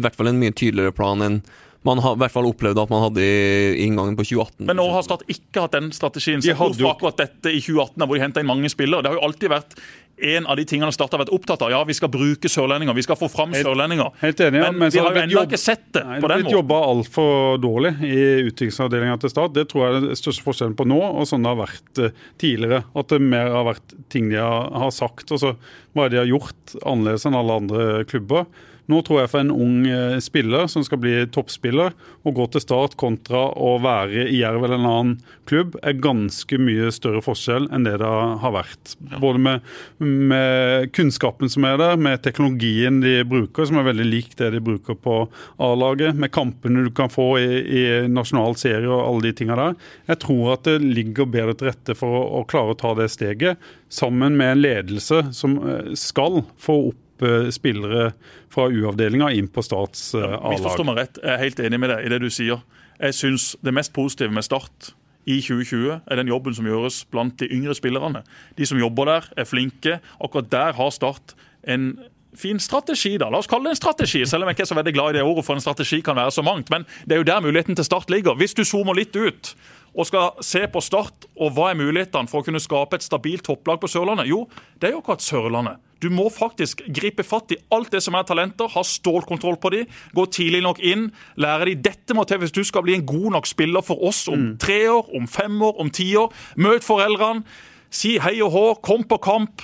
[0.04, 1.42] hvert fall en mye tydeligere plan enn
[1.84, 4.68] man har i hvert fall opplevd at man hadde i inngangen på 2018.
[4.70, 6.44] Men nå har Start ikke hatt den strategien.
[6.44, 6.92] Så hvorfor jo...
[6.94, 9.04] akkurat dette i 2018, hvor de henta inn mange spillere.
[9.04, 9.76] Det har jo alltid vært
[10.24, 11.72] en av de tingene Start har vært opptatt av.
[11.74, 14.14] Ja, vi skal bruke sørlendinger, vi skal få fram sørlendinger.
[14.22, 16.30] Helt enig, men, men vi har jo ennå ikke sett det nei, på den måten.
[16.30, 18.20] Det har blitt jobba altfor dårlig i
[18.50, 19.56] utviklingsavdelinga til Start.
[19.58, 22.28] Det tror jeg er den største forskjellen på nå, og sånn det har vært uh,
[22.42, 22.84] tidligere.
[22.94, 25.56] At det mer har vært ting de har, har sagt, og så
[25.98, 28.48] hva de har gjort annerledes enn alle andre klubber.
[28.92, 31.94] Nå tror jeg for en ung eh, spiller som skal bli toppspiller,
[32.24, 35.14] å gå til Start kontra å være i Jerv eller en annen
[35.50, 38.10] klubb, er ganske mye større forskjell enn det det
[38.44, 38.96] har vært.
[39.22, 39.70] Både med,
[40.00, 44.64] med kunnskapen som er der, med teknologien de bruker, som er veldig lik det de
[44.64, 45.18] bruker på
[45.64, 49.80] A-laget, med kampene du kan få i, i nasjonal serie og alle de tinga der.
[50.12, 53.12] Jeg tror at det ligger bedre til rette for å, å klare å ta det
[53.14, 58.12] steget, sammen med en ledelse som eh, skal få opp Eh, spillere
[58.52, 60.58] fra U-avdelinga inn på Starts eh, A-lag.
[60.58, 62.64] Misforstå meg rett, jeg er helt enig med deg i det du sier.
[63.00, 64.92] Jeg syns det mest positive med Start
[65.24, 68.26] i 2020 er den jobben som gjøres blant de yngre spillerne.
[68.58, 70.02] De som jobber der, er flinke.
[70.20, 71.94] Akkurat der har Start en
[72.36, 73.30] fin strategi, da.
[73.32, 75.20] La oss kalle det en strategi, selv om jeg ikke er så veldig glad i
[75.20, 76.74] det ordet, for en strategi kan være så mangt.
[76.74, 78.36] Men det er jo der muligheten til Start ligger.
[78.36, 79.54] Hvis du zoomer litt ut
[79.94, 83.46] og skal se på Start og hva er mulighetene for å kunne skape et stabilt
[83.46, 84.46] topplag på Sørlandet, jo,
[84.82, 85.82] det er jo akkurat Sørlandet.
[86.04, 89.84] Du må faktisk gripe fatt i alt det som er talenter, ha stålkontroll på de,
[90.12, 91.06] gå tidlig nok inn,
[91.40, 94.26] lære de dette må til hvis du skal bli en god nok spiller for oss
[94.32, 94.52] om mm.
[94.60, 96.34] tre år, om fem år, om ti år.
[96.60, 97.46] Møt foreldrene,
[97.94, 99.64] si hei og hå, kom på kamp.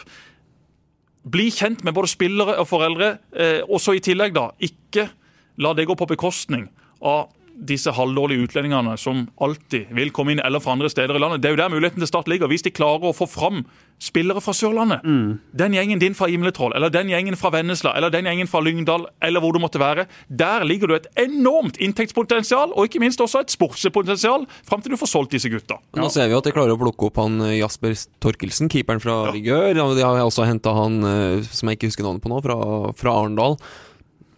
[1.28, 5.10] Bli kjent med både spillere og foreldre, eh, og så i tillegg, da, ikke
[5.60, 6.70] la det gå på bekostning
[7.04, 7.28] av
[7.68, 11.44] disse halvdårlige utlendingene som alltid vil komme inn eller fra andre steder i landet.
[11.44, 12.50] Det er jo der muligheten til start ligger.
[12.52, 13.64] Hvis de klarer å få fram
[14.00, 15.32] spillere fra Sørlandet, mm.
[15.60, 19.10] den gjengen din fra Himletroll, eller den gjengen fra Vennesla, eller den gjengen fra Lyngdal,
[19.26, 23.44] eller hvor du måtte være, der ligger det et enormt inntektspotensial, og ikke minst også
[23.44, 25.82] et sportspotensial, fram til du får solgt disse gutta.
[26.00, 29.20] Nå ser vi at de klarer å plukke opp han eh, Jasper Torkelsen, keeperen fra
[29.28, 29.36] ja.
[29.36, 29.76] Vigør.
[29.76, 32.58] De har også henta han eh, som jeg ikke husker navnet på nå, fra,
[32.96, 33.60] fra Arendal.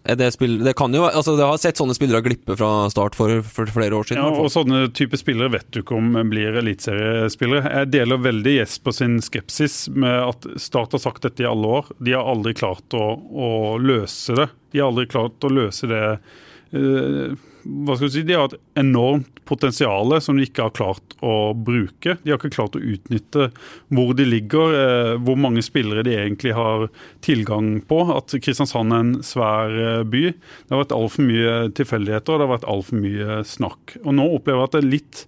[0.03, 3.43] Det, spill, det, kan jo, altså det har sett sånne spillere glippe fra start for,
[3.45, 4.23] for flere år siden.
[4.23, 7.69] Ja, og Sånne type spillere vet du ikke om blir eliteseriespillere.
[7.77, 11.93] Jeg deler veldig Jesper sin skepsis med at Start har sagt dette i alle år.
[12.01, 14.49] De har aldri klart å, å løse det.
[14.73, 18.79] De har aldri klart å løse det uh, hva skal du si, De har et
[18.79, 22.15] enormt potensial som de ikke har klart å bruke.
[22.23, 23.49] De har ikke klart å utnytte
[23.91, 26.87] hvor de ligger, eh, hvor mange spillere de egentlig har
[27.25, 28.01] tilgang på.
[28.15, 30.25] At Kristiansand er en svær eh, by.
[30.31, 33.97] Det har vært altfor mye tilfeldigheter og det har vært altfor mye snakk.
[34.05, 35.25] Og Nå opplever jeg at det er litt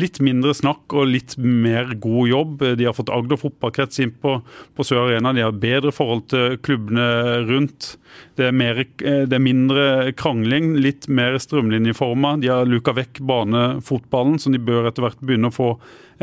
[0.00, 2.62] litt mindre snakk og litt mer god jobb.
[2.78, 4.38] De har fått Agder fotballkrets inn på,
[4.76, 5.34] på Sør Arena.
[5.36, 7.06] De har bedre forhold til klubbene
[7.48, 7.92] rundt.
[8.40, 9.84] Det er, mer, eh, det er mindre
[10.16, 12.38] krangling, litt mer strømlinjeforma.
[12.40, 15.74] De har luka vekk banefotballen, som de bør etter hvert begynne å få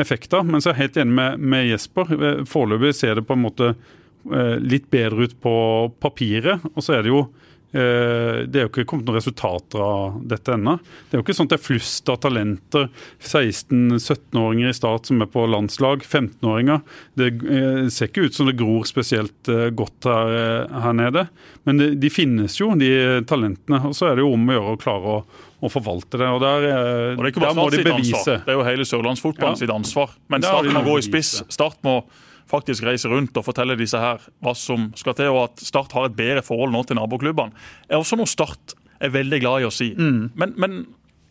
[0.02, 0.50] effekt av.
[0.50, 2.16] Men så er jeg helt enig med, med Jesper.
[2.50, 5.54] Foreløpig ser det på en måte eh, litt bedre ut på
[6.02, 6.66] papiret.
[6.74, 7.28] Og så er det jo
[7.72, 10.78] det er jo ikke kommet noen resultater av dette ennå.
[11.10, 12.88] Det er jo ikke sånn at det er flust av talenter.
[13.22, 16.06] 16-17-åringer i start som er på landslag.
[16.06, 16.82] 15-åringer.
[17.20, 21.28] Det eh, ser ikke ut som det gror spesielt eh, godt her, her nede.
[21.68, 22.90] Men de, de, finnes jo, de
[23.30, 23.84] talentene.
[23.90, 25.20] Og så er det jo om å gjøre å klare å,
[25.62, 26.32] å forvalte det.
[26.32, 26.66] Og der,
[27.14, 28.16] og det er ikke bare der må de bevise.
[28.18, 28.42] Ansvar.
[28.48, 29.62] Det er jo hele sørlandsfotballen ja.
[29.62, 30.18] sitt ansvar.
[30.34, 31.36] Men Start må gå i spiss.
[31.54, 32.00] Start må
[32.50, 36.10] faktisk reiser rundt og forteller disse her hva som skal til, og at Start har
[36.10, 37.54] et bedre forhold nå til naboklubbene,
[37.90, 39.94] er også noe Start er veldig glad i å si.
[39.96, 40.32] Mm.
[40.40, 40.82] Men, men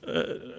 [0.08, 0.54] øh,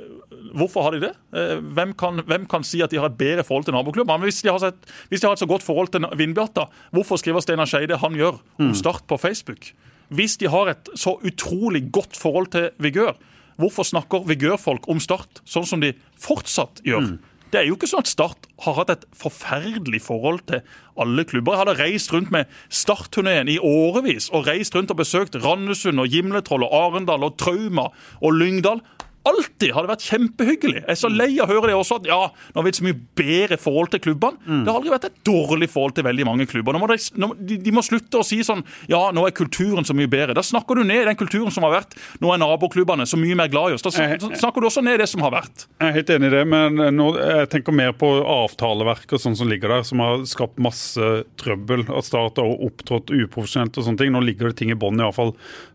[0.56, 1.12] Hvorfor har de det?
[1.36, 4.26] Eh, hvem kan, hvem kan, si at de har et bedre forhold til naboklubbene?
[4.26, 7.43] Hvis de har, sett, hvis de har et så godt forhold til Vindbjata, hvorfor skriver
[7.43, 8.76] Steinar Skeide han gjør om mm.
[8.78, 9.72] Start på Facebook?
[10.10, 13.19] Hvis de har et så utrolig godt forhold til Vigør,
[13.62, 17.12] hvorfor snakker Vigør-folk om Start sånn som de fortsatt gjør?
[17.12, 17.29] Mm.
[17.49, 20.59] Det er jo ikke sånn at Start har hatt et forferdelig forhold til
[21.01, 21.55] alle klubber.
[21.55, 26.13] Jeg hadde reist rundt med Start-turneen i årevis og reist rundt og besøkt Randesund og
[26.13, 27.88] Gimletroll og Arendal og Trauma
[28.21, 28.83] og Lyngdal.
[29.30, 30.82] Alltid har det vært kjempehyggelig.
[30.82, 32.80] Jeg er så lei av å høre det også, at ja, nå har vi et
[32.80, 34.39] så mye bedre forhold til klubbene.
[34.46, 34.63] Mm.
[34.63, 36.80] Det har aldri vært et dårlig forhold til veldig mange klubber.
[36.80, 37.00] Må de,
[37.39, 40.38] de, de, må slutte å si sånn ja, nå er kulturen så mye bedre.
[40.38, 41.98] Da snakker du ned den kulturen som har vært.
[42.24, 43.86] Nå er naboklubbene så mye mer glad i oss.
[43.86, 45.68] Da snakker du også ned det som har vært.
[45.80, 49.38] Jeg er helt enig i det, men nå, jeg tenker mer på avtaleverk og sånn
[49.39, 51.12] som ligger der, som har skapt masse
[51.42, 51.88] trøbbel.
[51.89, 54.13] At Start har opptrådt uprofesjonelt og sånne ting.
[54.15, 55.00] Nå ligger det ting i bånn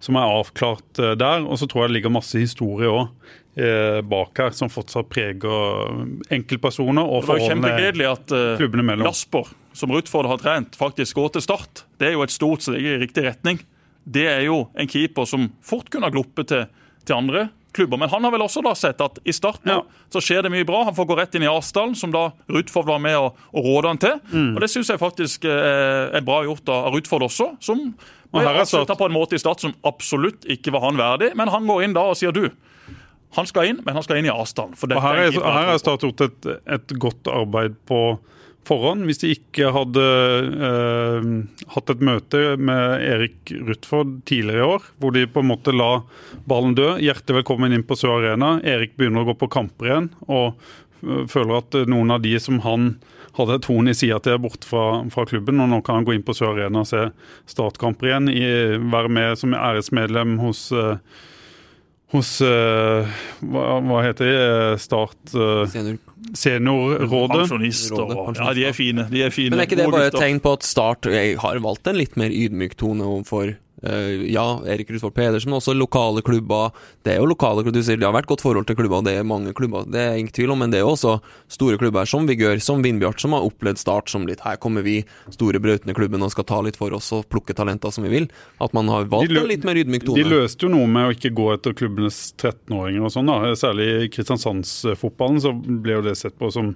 [0.03, 1.45] som er avklart eh, der.
[1.45, 5.93] Og så tror jeg det ligger masse historie òg eh, bak her, som fortsatt preger
[6.35, 9.07] enkeltpersoner og forholdene at, klubbene mellom.
[9.07, 11.85] Jasper, som Rutford har trent, faktisk går til Start.
[12.03, 13.61] Det er jo et stort steg i riktig retning.
[14.05, 16.67] Det er jo en keeper som fort kunne ha gluppet til,
[17.07, 17.99] til andre klubber.
[17.99, 19.81] Men han har vel også da sett at i starten ja.
[20.13, 20.85] så skjer det mye bra.
[20.89, 23.93] Han får gå rett inn i Arsdalen, som da Rudford var med og, og råde
[23.93, 24.21] han til.
[24.31, 24.53] Mm.
[24.55, 27.55] Og Det syns jeg faktisk er, er bra gjort av Rudford også.
[27.65, 27.91] som
[28.35, 31.51] og her er på en måte i Start som absolutt ikke var han verdig, men
[31.53, 32.49] han går inn da og sier du.
[33.35, 34.77] Han skal inn, men han skal inn i avstand.
[34.79, 38.01] For her har Start gjort et, et godt arbeid på
[38.69, 39.05] forhånd.
[39.09, 40.05] Hvis de ikke hadde
[40.69, 41.27] eh,
[41.75, 45.91] hatt et møte med Erik Rutford tidligere i år, hvor de på en måte la
[46.49, 46.95] ballen dø.
[47.03, 48.57] Hjertelig velkommen inn på Sør Arena.
[48.65, 50.55] Erik begynner å gå på kamper igjen og
[51.03, 52.95] eh, føler at noen av de som han
[53.35, 55.59] hadde et horn i sida til, er borte fra, fra, klubben.
[55.59, 57.09] og Nå kan han gå inn på Sør Arena og se
[57.51, 58.31] startkamper igjen.
[58.31, 58.45] I,
[58.95, 61.01] være med som æresmedlem hos eh,
[62.15, 63.11] hos uh,
[63.43, 64.45] hva, hva, heter det?
[64.83, 65.67] Start uh,
[66.35, 67.45] Seniorrådet.
[67.45, 68.15] Pensjonister.
[68.39, 69.09] Ja, de er fine.
[69.11, 69.53] De er fine.
[69.55, 72.33] Men er ikke det bare et tegn på at Start har valgt en litt mer
[72.33, 73.64] ydmyk tone overfor Eh,
[74.31, 76.73] ja, Erik Rusvold Pedersen, men også lokale klubber.
[77.05, 79.17] Det er jo lokale klubber, du sier det har vært godt forhold til klubber, det
[79.19, 81.19] er mange klubber, det er ingen tvil om, men det er jo også
[81.53, 85.01] store klubber som Vigør, som Vindbjart, som har opplevd Start som litt Her kommer vi,
[85.35, 88.29] store brautende klubben, og skal ta litt for oss og plukke talenter som vi vil.
[88.65, 90.23] At man har valgt en litt mer ydmyk tone.
[90.23, 93.55] De løste jo noe med å ikke gå etter klubbenes 13-åringer og sånn, da.
[93.59, 96.75] Særlig i Kristiansandsfotballen så ble jo det sett på som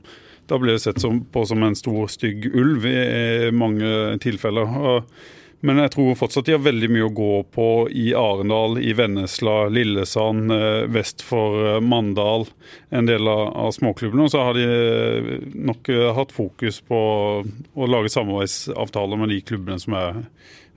[0.48, 4.78] da ble det sett på som en stor, stygg ulv i mange tilfeller.
[4.80, 8.92] og men jeg tror fortsatt de har veldig mye å gå på i Arendal, i
[8.94, 12.46] Vennesla, Lillesand, eh, vest for eh, Mandal,
[12.94, 14.28] en del av småklubbene.
[14.28, 17.00] Og så har de eh, nok hatt fokus på
[17.42, 20.22] å lage samarbeidsavtaler med de klubbene som er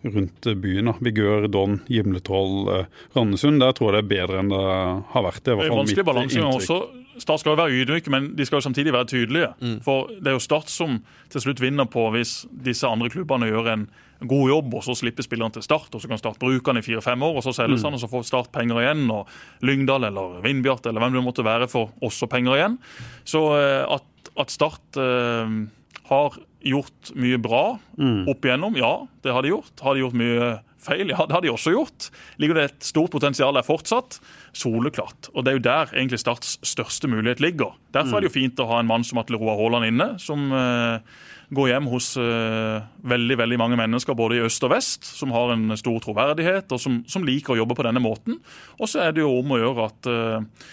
[0.01, 0.89] rundt byen.
[0.89, 0.97] da.
[1.05, 3.61] Vigør, Don, Gimletroll, Randesund.
[3.61, 4.65] Der tror jeg det er bedre enn det
[5.13, 5.45] har vært.
[5.45, 6.57] Det er, vanskelig inntrykk.
[6.57, 6.81] Også.
[7.21, 9.51] Start skal jo være ydmyke, men de skal jo samtidig være tydelige.
[9.61, 9.75] Mm.
[9.85, 13.75] For det er jo Start som til slutt vinner på hvis disse andre klubbene gjør
[13.75, 13.91] en
[14.27, 15.93] god jobb, og så slipper spilleren til Start.
[15.93, 17.89] og Så kan Start bruke han i fire-fem år, og så selges mm.
[17.89, 19.05] han, og så får Start penger igjen.
[19.13, 19.29] og
[19.65, 22.79] Lyngdal eller Vindbjart eller hvem det måtte være, får også penger igjen.
[23.25, 25.55] Så eh, at, at Start eh,
[26.11, 27.63] har gjort mye bra
[27.97, 28.27] mm.
[28.29, 28.93] opp igjennom, ja,
[29.25, 29.73] det har de gjort.
[29.81, 31.09] Har de gjort mye feil?
[31.13, 32.09] Ja, det har de også gjort.
[32.41, 34.19] Ligger det et stort potensial der fortsatt?
[34.57, 35.31] Soleklart.
[35.33, 37.75] Og det er jo der egentlig Starts største mulighet ligger.
[37.95, 38.39] Derfor er det jo mm.
[38.39, 41.21] fint å ha en mann som Atle Roar Haaland inne, som eh,
[41.51, 45.51] gå hjem hos uh, veldig veldig mange mennesker både i øst og vest, som har
[45.55, 48.39] en stor troverdighet og som, som liker å jobbe på denne måten.
[48.79, 50.69] Og så er det jo om å gjøre at uh,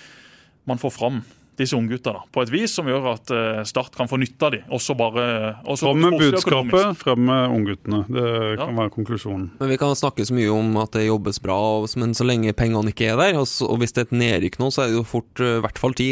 [0.71, 1.23] man får fram
[1.59, 4.66] disse unggutta på et vis som gjør at eh, Start kan få nytte av dem.
[4.75, 5.25] Også bare,
[5.68, 8.03] også fram med budskapet, fram med ungguttene.
[8.09, 8.27] Det
[8.61, 8.77] kan ja.
[8.79, 9.49] være konklusjonen.
[9.59, 11.59] Men Vi kan snakke så mye om at det jobbes bra,
[12.01, 14.59] men så lenge pengene ikke er der, og, så, og hvis det er et nedrykk
[14.62, 16.09] nå, så er det jo fort i uh, hvert fall 10,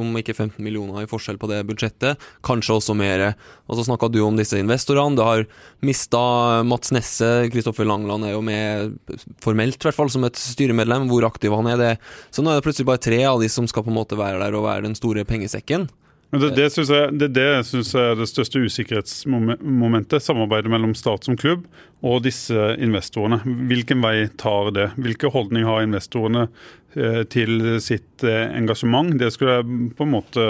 [0.00, 2.20] om ikke 15 millioner i forskjell på det budsjettet.
[2.46, 3.30] Kanskje også mer.
[3.70, 5.16] Og så snakka du om disse investorene.
[5.18, 5.46] Du har
[5.86, 6.20] mista
[6.66, 8.96] Mats Nesse, Kristoffer Langland er jo med
[9.42, 11.08] formelt, i hvert fall, som et styremedlem.
[11.10, 11.78] Hvor aktiv han er.
[11.80, 11.92] det.
[12.34, 14.40] Så nå er det plutselig bare tre av de som skal på en måte være
[14.42, 15.88] der og være er den store pengesekken.
[16.30, 20.22] Men Det, det syns jeg, det, det synes jeg er det største usikkerhetsmomentet.
[20.22, 21.64] Samarbeidet mellom stat som klubb
[22.06, 23.40] og disse investorene.
[23.70, 24.92] Hvilken vei tar det?
[25.00, 26.46] Hvilke holdning har investorene
[26.94, 29.16] eh, til sitt eh, engasjement?
[29.18, 30.46] Det skulle jeg på en måte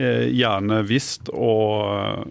[0.00, 2.24] eh, gjerne visst og,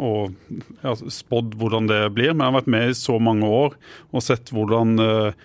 [0.00, 0.32] og
[0.80, 2.32] ja, spådd hvordan det blir.
[2.32, 3.76] Men jeg har vært med i så mange år
[4.16, 4.96] og sett hvordan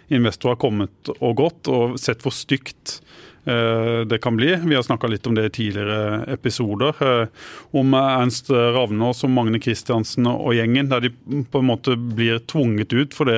[0.08, 3.02] investorer har kommet og gått, og sett hvor stygt
[3.46, 4.56] det kan bli.
[4.66, 6.96] Vi har snakka litt om det i tidligere episoder.
[7.02, 7.28] Eh,
[7.72, 11.12] om Ernst Ravnås og Magne Kristiansen og gjengen, der de
[11.52, 13.36] på en måte blir tvunget ut fordi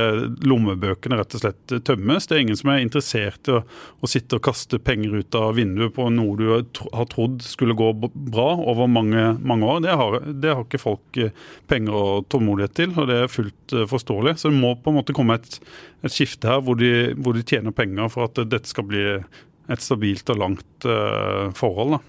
[0.47, 2.27] lommebøkene rett og slett tømmes.
[2.27, 3.63] Det er ingen som er interessert i å,
[3.99, 7.91] å sitte og kaste penger ut av vinduet på noe du har trodd skulle gå
[7.97, 9.83] bra over mange, mange år.
[9.85, 11.35] Det har, det har, ikke folk eh,
[11.67, 14.37] penger og tålmodighet til, og det er fullt forståelig.
[14.39, 15.59] Så det må på en måte komme et,
[16.05, 19.05] et skifte her hvor de, hvor de tjener penger for at dette skal bli
[19.67, 21.97] et stabilt og langt uh, forhold.
[21.97, 22.03] da.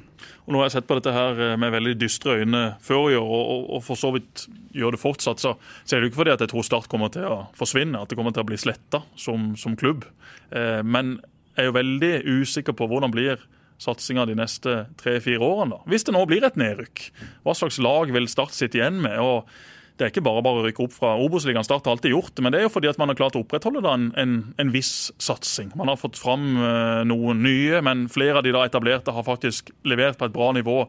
[0.48, 3.18] Og Nå har jeg sett på dette her eh, med veldig dystre øyne før i
[3.20, 5.42] år, og, og, for så vidt gjør det fortsatt.
[5.42, 5.52] Så,
[5.84, 8.16] så er det ikke fordi at jeg tror Start kommer til å forsvinne, at det
[8.16, 10.06] kommer til å bli sletta som, som, klubb.
[10.48, 11.18] Eh, men
[11.52, 13.44] jeg er jo veldig usikker på hvordan blir
[13.78, 15.76] satsinga de neste tre-fire årene?
[15.76, 15.92] da?
[15.92, 17.10] Hvis det nå blir et nedrykk,
[17.44, 19.20] hva slags lag vil Start sitte igjen med?
[19.20, 19.52] og
[19.98, 21.66] det er ikke bare bare å rykke opp fra Obos-ligaen.
[21.66, 23.42] Start har alltid gjort det, men det er jo fordi at man har klart å
[23.42, 25.72] opprettholde en, en, en, viss satsing.
[25.78, 29.72] Man har fått fram uh, noen nye, men flere av de da etablerte har faktisk
[29.88, 30.84] levert på et bra nivå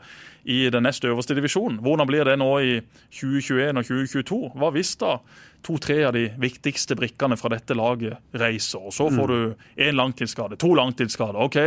[0.50, 1.82] i den nest øverste divisjonen.
[1.86, 2.80] Hvordan blir det nå i
[3.18, 4.40] 2021 og 2022?
[4.62, 5.18] Hva hvis da
[5.66, 8.86] to-tre av de viktigste brikkene fra dette laget reiser?
[8.86, 9.36] Og så får mm.
[9.36, 11.42] du én langtidsskade, to langtidsskader.
[11.50, 11.60] OK,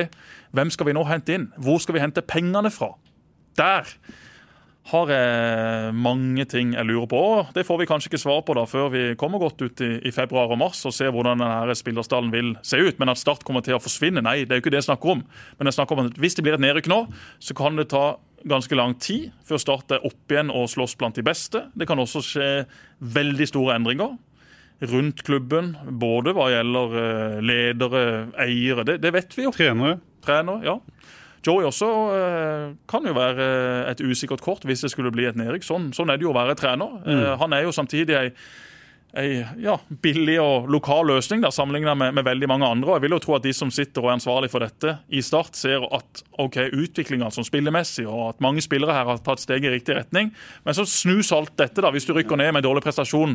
[0.54, 1.50] hvem skal vi nå hente inn?
[1.58, 2.94] Hvor skal vi hente pengene fra?
[3.58, 3.90] Der
[4.90, 7.20] har jeg mange ting jeg lurer på.
[7.54, 10.10] Det får vi kanskje ikke svar på da før vi kommer godt ut i, i
[10.14, 12.98] februar og mars og ser hvordan denne spillerstallen vil se ut.
[12.98, 15.14] Men at Start kommer til å forsvinne, nei, det er jo ikke det jeg snakker
[15.14, 15.22] om.
[15.58, 17.04] Men jeg snakker om at hvis det blir et nedrykk nå,
[17.38, 18.16] så kan det ta
[18.48, 21.68] ganske lang tid før Start er opp igjen og slåss blant de beste.
[21.78, 22.50] Det kan også skje
[22.98, 24.18] veldig store endringer
[24.90, 28.02] rundt klubben, både hva gjelder eh, ledere,
[28.42, 28.82] eiere.
[28.88, 29.52] Det, det vet vi jo.
[29.54, 30.00] Trenere.
[30.26, 30.74] Trenere, ja.
[31.42, 33.46] Joey også eh, kan jo være
[33.90, 35.64] et usikkert kort hvis det skulle bli et nedrykk.
[35.66, 37.00] Sånn, sånn, er det jo å være trener.
[37.02, 37.16] Mm.
[37.16, 38.28] Eh, han er jo samtidig ei,
[39.18, 39.74] ei ja,
[40.04, 42.92] billig og lokal løsning sammenlignet med, med, veldig mange andre.
[42.92, 45.24] og Jeg vil jo tro at de som sitter og er ansvarlig for dette i
[45.24, 49.66] Start, ser at ok, utviklinga som spillemessig, og at mange spillere her har tatt steg
[49.66, 50.30] i riktig retning.
[50.62, 53.34] Men så snus alt dette, da, hvis du rykker ned med dårlig prestasjon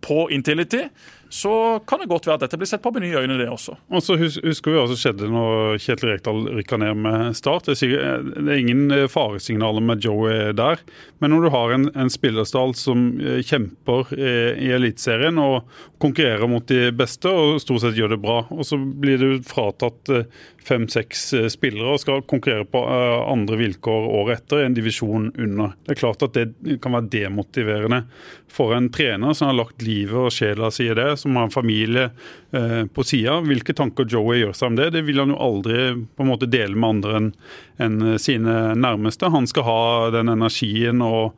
[0.00, 0.86] på Intility,
[1.28, 3.74] så kan det godt være at dette blir sett på med nye øyne, det også.
[3.90, 7.66] Og så husker vi hva som skjedde når Kjetil Rekdal rykka ned med Start.
[7.66, 10.82] Det er, ingen eh, faresignaler med Joey der,
[11.18, 14.32] men når du har en, en spillerstall som eh, kjemper i,
[14.68, 15.66] i Eliteserien og
[16.02, 20.12] konkurrerer mot de beste og stort sett gjør det bra, og så blir du fratatt
[20.14, 20.28] eh,
[20.66, 25.76] fem-seks spillere og skal konkurrere på andre vilkår året etter i en divisjon under.
[25.86, 28.00] Det er klart at det kan være demotiverende
[28.50, 31.54] for en trener som har lagt livet og sjela si i det som har en
[31.54, 32.08] familie
[32.52, 33.38] eh, på sida.
[33.46, 36.50] Hvilke tanker Joey gjør seg om det, det vil han jo aldri på en måte
[36.50, 37.30] dele med andre enn
[37.82, 39.30] en sine nærmeste.
[39.32, 39.80] Han skal ha
[40.14, 41.36] den energien og,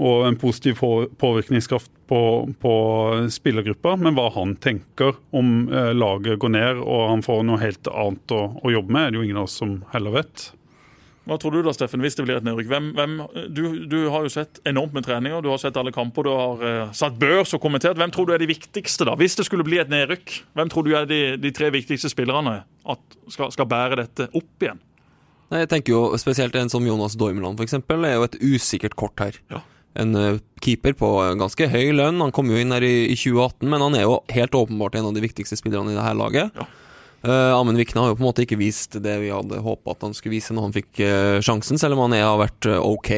[0.00, 2.22] og en positiv påvirkningskraft på,
[2.62, 2.74] på
[3.30, 7.90] spillergruppa, men hva han tenker om eh, laget går ned og han får noe helt
[7.92, 10.50] annet å, å jobbe med, er det jo ingen av oss som heller vet.
[11.30, 12.66] Hva tror du da, Steffen, hvis det blir et nedrykk?
[12.66, 13.12] Hvem, hvem,
[13.54, 16.64] du, du, har jo sett enormt med treninger, du har sett alle kamper, du har
[16.64, 18.00] uh, satt børs og kommentert.
[18.00, 19.14] Hvem tror du er de viktigste, da?
[19.20, 22.64] Hvis det skulle bli et nedrykk, hvem tror du er de, de tre viktigste spillerne
[23.30, 24.82] skal, skal, bære dette opp igjen?
[25.54, 29.22] Nei, jeg tenker jo Spesielt en som Jonas Dormeland eksempel, er jo et usikkert kort
[29.22, 29.38] her.
[29.54, 29.62] Ja.
[30.02, 32.18] En uh, keeper på ganske høy lønn.
[32.26, 35.12] Han kom jo inn her i, i, 2018, men han er jo helt åpenbart en
[35.12, 36.58] av de viktigste spillerne i det her laget.
[36.58, 36.66] Ja.
[37.20, 40.06] Uh, Amund Vikne har jo på en måte ikke vist det vi hadde håpa at
[40.06, 42.80] han skulle vise når han fikk uh, sjansen, selv om han er, har vært uh,
[42.80, 43.12] ok.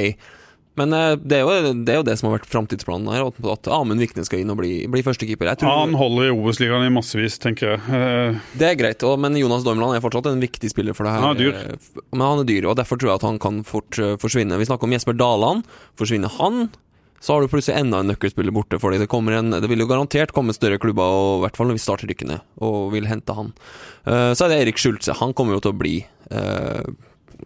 [0.81, 0.89] Men
[1.21, 4.25] det er, jo, det, er jo det som har vært framtidsplanen her, at Amund Vikne
[4.25, 5.51] skal inn og bli, bli førstekeeper.
[5.53, 8.39] Ja, han holder i Obos-ligaen i massevis, tenker jeg.
[8.57, 11.27] Det er greit, og, men Jonas Dormland er fortsatt en viktig spiller for det her.
[11.27, 12.01] Han er dyr.
[12.15, 14.57] Men han er dyr, og derfor tror jeg at han kan fort forsvinne.
[14.63, 15.69] Vi snakker om Jesper Daland.
[16.01, 16.71] Forsvinner han,
[17.23, 19.05] så har du plutselig enda en nøkkelspiller borte for deg.
[19.05, 21.83] Det, en, det vil jo garantert komme større klubber, og, i hvert fall når vi
[21.85, 23.53] starter rykkene, og vil hente han.
[24.03, 25.15] Uh, så er det Erik Schultze.
[25.21, 25.93] Han kommer jo til å bli,
[26.35, 26.83] uh,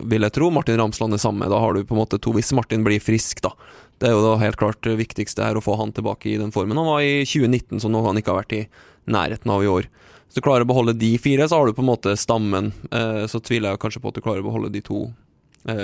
[0.01, 0.49] vil jeg tro.
[0.55, 1.51] Martin Ramsland det samme.
[1.53, 3.53] Da har du på en måte to, hvis Martin blir frisk, da.
[4.01, 6.57] Det er jo da helt klart det viktigste her, å få han tilbake i den
[6.57, 8.65] formen han var i 2019, som han ikke har vært i
[9.13, 9.93] nærheten av i år.
[10.25, 12.73] Hvis du klarer å beholde de fire, så har du på en måte stammen.
[12.89, 15.05] Uh, så tviler jeg kanskje på at du klarer å beholde de to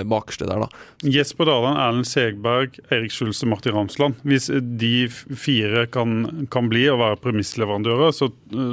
[0.07, 0.83] bakerste der, da.
[1.03, 4.19] Jesper Daland, Erlend Segberg, Erik Skjulse, Martin Ramsland.
[4.27, 8.29] Hvis de fire kan, kan bli og være premissleverandører, så,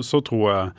[0.07, 0.75] så tror jeg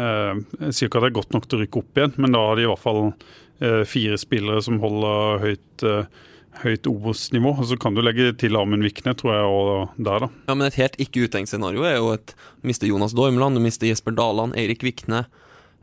[0.00, 2.36] eh, Jeg sier ikke at det er godt nok til å rykke opp igjen, men
[2.38, 6.24] da har de i hvert fall eh, fire spillere som holder høyt eh,
[6.62, 7.52] høyt Obos-nivå.
[7.60, 10.30] Og så kan du legge til Amund Vikne, tror jeg, og der, da.
[10.48, 13.64] Ja, Men et helt ikke utenkt scenario er jo at du mister Jonas Dormland, du
[13.64, 15.26] mister Jesper Daland, Eirik Vikne.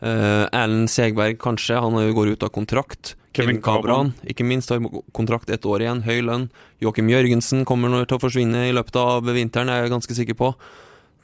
[0.01, 1.77] Uh, Erlend Segberg, kanskje.
[1.79, 3.15] Han går ut av kontrakt.
[3.33, 4.83] Kevin Cabran, ikke minst, har
[5.15, 6.49] kontrakt ett år igjen, høy lønn.
[6.83, 10.51] Joakim Jørgensen kommer til å forsvinne i løpet av vinteren, er jeg ganske sikker på.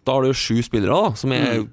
[0.08, 1.68] Da har du sju spillere da, som er mm.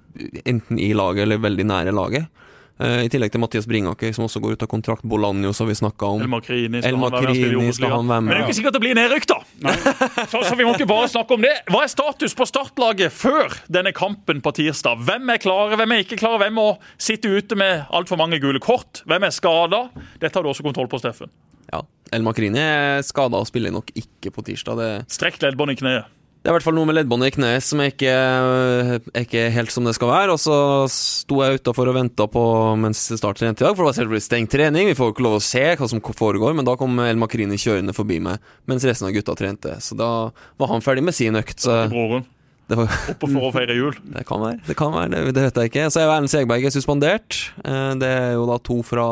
[0.44, 2.28] enten i laget eller veldig nære laget.
[2.76, 5.04] Uh, I tillegg til Mathias Bringaker, som også går ut av kontrakt.
[5.08, 6.24] Bolanjo, som vi snakka om.
[6.26, 8.28] El Makrini skal, El Makrini skal han være med.
[8.28, 9.38] Men det er jo ikke sikkert det blir nedrykk, da!
[10.32, 11.54] så, så, vi må ikke bare snakke om det.
[11.72, 15.00] Hva er status på startlaget før denne kampen på tirsdag?
[15.08, 16.42] Hvem er klare, hvem er ikke klare?
[16.44, 16.68] Hvem må
[17.00, 19.00] sitte ute med altfor mange gule kort?
[19.08, 19.86] Hvem er skada?
[20.20, 21.32] Dette har du også kontroll på, Steffen.
[21.72, 21.80] Ja.
[22.14, 24.78] El Makrini er skada og spiller nok ikke på tirsdag.
[24.78, 24.90] Det...
[25.16, 26.12] Strekk leddbånd i kneet.
[26.46, 29.40] Det er i hvert fall noe med leddbåndet i kneet som er ikke er ikke
[29.50, 30.36] helt som det skal være.
[30.36, 30.58] Og så
[30.94, 32.42] sto jeg utafor og venta på
[32.78, 34.86] mens det startet trente i dag, for det var selvfølgelig stengt trening.
[34.86, 37.96] Vi får ikke lov å se hva som foregår, men da kom El Makrini kjørende
[37.96, 39.74] forbi meg mens resten av gutta trente.
[39.82, 41.64] Så da var han ferdig med sin økt.
[41.66, 42.22] Så Broren.
[42.70, 43.98] Var, Oppe for å feire jul?
[44.14, 45.88] Det kan være, det, kan være, det, det vet jeg ikke.
[45.90, 47.40] Så er jo Erlend Segberg er suspendert.
[47.66, 49.08] Eh, det er jo da to fra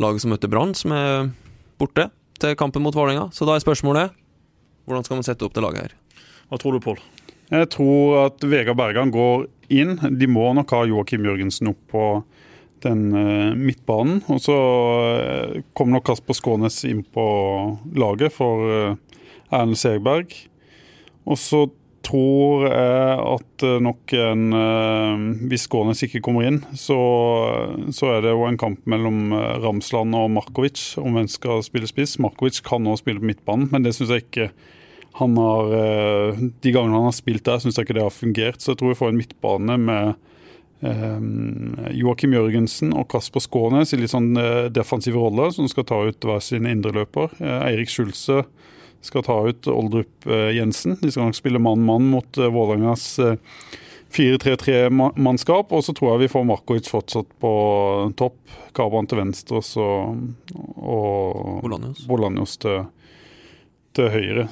[0.00, 1.28] laget som møtte Brann, som er
[1.76, 2.08] borte
[2.40, 3.28] til kampen mot Vålerenga.
[3.36, 4.16] Så da er spørsmålet
[4.88, 5.96] hvordan skal man sette opp det laget her?
[6.50, 7.00] Hva tror du, Pål?
[7.50, 9.96] Jeg tror at Vegard Bergan går inn.
[10.18, 12.04] De må nok ha Joakim Jørgensen opp på
[12.86, 14.20] den uh, midtbanen.
[14.32, 17.26] Og så uh, kommer nok Kasper Skånes inn på
[17.98, 19.18] laget for uh,
[19.50, 20.34] Erlend Segberg.
[21.26, 21.66] Og så
[22.06, 24.54] tror jeg at nok en
[25.50, 26.94] Hvis Skånes ikke kommer inn, så,
[27.90, 32.14] så, er det jo en kamp mellom Ramsland og Markovic om hvem skal spille spiss.
[32.22, 34.46] Markovic kan nå spille på midtbanen, men det syns jeg ikke
[35.16, 35.70] han har
[36.36, 38.60] De gangene han har spilt der, syns jeg ikke det har fungert.
[38.60, 40.10] Så jeg tror vi får en midtbane med
[40.80, 41.20] eh,
[41.96, 46.28] Joakim Jørgensen og Kasper Skånes i litt sånn eh, defensive roller, som skal ta ut
[46.28, 47.36] hver sin indreløper.
[47.40, 48.42] Eh, Eirik Skjulse
[49.06, 50.98] skal ta ut Oldrup eh, Jensen.
[51.00, 53.08] De skal nok spille mann-mann mot eh, Vålerengas
[54.16, 55.72] 4-3-3-mannskap.
[55.72, 57.52] Og så tror jeg vi får Markovic fortsatt på
[58.18, 58.38] topp.
[58.76, 59.86] Karban til venstre så,
[60.76, 61.62] og
[62.08, 62.84] Bolanjos til,
[63.96, 64.48] til høyre.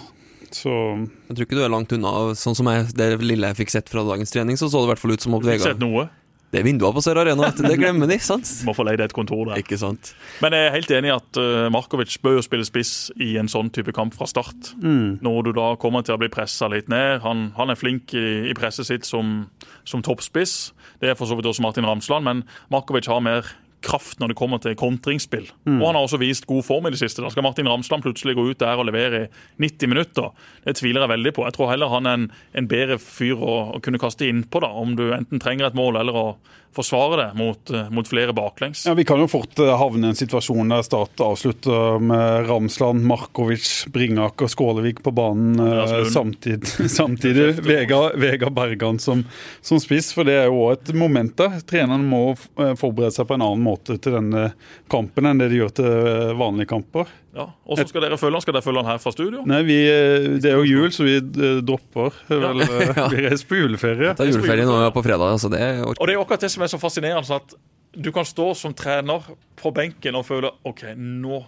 [0.55, 2.12] Så Jeg tror ikke du er langt unna.
[2.38, 4.92] Sånn som jeg, Det lille jeg fikk sett fra dagens trening, så så det i
[4.94, 6.12] hvert fall ut som at Vegard?
[6.55, 8.14] Det er vinduer på Sør Arena, det glemmer de.
[8.22, 8.46] sant?
[8.68, 9.59] Må få leid et kontor der.
[9.59, 10.12] Ikke sant?
[10.38, 13.50] Men jeg er helt enig i at uh, Markovic bør jo spille spiss i en
[13.50, 14.70] sånn type kamp fra start.
[14.78, 15.18] Mm.
[15.24, 17.24] Når du da kommer til å bli pressa litt ned.
[17.26, 19.48] Han, han er flink i, i presset sitt som,
[19.82, 20.70] som toppspiss.
[21.02, 23.50] Det er for så vidt også Martin Ramsland, men Markovic har mer
[23.85, 25.47] kraft når det kommer til kontringsspill.
[25.68, 25.78] Mm.
[25.78, 27.22] Og han har også vist god form i det siste.
[27.24, 29.30] Da skal Martin Ramsland plutselig gå ut der og levere i
[29.62, 30.32] 90 minutter.
[30.64, 31.47] Det tviler jeg veldig på.
[31.49, 32.28] Jeg tror heller han er en,
[32.59, 36.01] en bedre fyr å, å kunne kaste innpå, da, om du enten trenger et mål
[36.03, 36.28] eller å
[36.74, 38.87] forsvare det mot, eh, mot, flere baklengs.
[38.87, 43.05] Ja, Vi kan jo fort eh, havne i en situasjon der Start avslutter med Ramsland,
[43.07, 46.91] Markovic, Bringaker, Skålevik på banen eh, samtidig.
[46.91, 47.61] samtidig.
[47.64, 49.24] Vegard, Vega Bergan som,
[49.62, 51.61] som spiss, for det er jo òg et moment der.
[51.68, 52.35] Trenerne må
[52.78, 54.49] forberede seg på en annen måte måte til denne
[54.93, 57.11] kampen enn det de gjør til vanlige kamper.
[57.35, 58.45] Ja, Hvordan skal dere følge han?
[58.45, 59.43] Skal dere følge han her fra studio?
[59.51, 62.14] Nei, vi, eh, Det er jo jul, så vi eh, dropper.
[62.31, 63.09] Vel, eh, ja.
[63.11, 64.14] Vi reiser på juleferie.
[64.14, 65.35] Det er juleferie nå på fredag.
[65.35, 65.83] Altså det er...
[65.83, 67.41] Og det er akkurat det som er så fascinerende.
[67.41, 67.57] at
[67.95, 69.27] Du kan stå som trener
[69.59, 71.43] på benken og føle OK, nå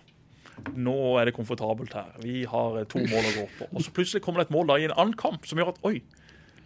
[0.72, 2.14] nå er det komfortabelt her.
[2.22, 3.66] Vi har to mål å gå på.
[3.77, 5.83] Og så plutselig kommer det et mål da i en annen kamp som gjør at
[5.85, 5.99] oi,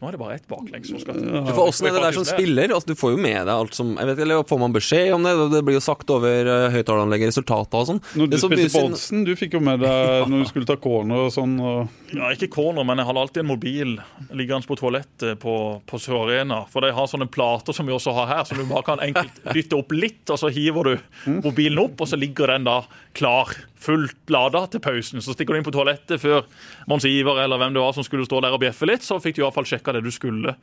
[0.01, 1.29] nå er det bare ett baklengs som skal til.
[1.29, 2.73] Du får også er det der som spiller?
[2.73, 5.27] Altså, du får jo med deg alt som jeg vet, Eller får man beskjed om
[5.27, 5.35] det?
[5.53, 8.01] Det blir jo sagt over uh, høyttaleranlegget, resultater og sånn.
[8.17, 11.27] Når du spilte på Oddsen, du fikk jo med deg når du skulle ta corner
[11.27, 11.53] og sånn?
[11.61, 11.93] Og...
[12.15, 13.93] Ja, ikke corner, men jeg hadde alltid en mobil
[14.33, 16.63] liggende på toalettet på, på Sør Arena.
[16.73, 19.43] For de har sånne plater som vi også har her, så du bare kan enkelt
[19.57, 21.43] dytte opp litt, og så hiver du mm.
[21.45, 22.81] mobilen opp, og så ligger den da
[23.13, 25.23] klar fullt lada til pausen.
[25.25, 26.47] Så stikker du inn på toalettet før
[26.91, 29.39] Mons Iver eller hvem det var som skulle stå der og bjeffe litt, så fikk
[29.39, 30.57] du iallfall sjekka det du skulle.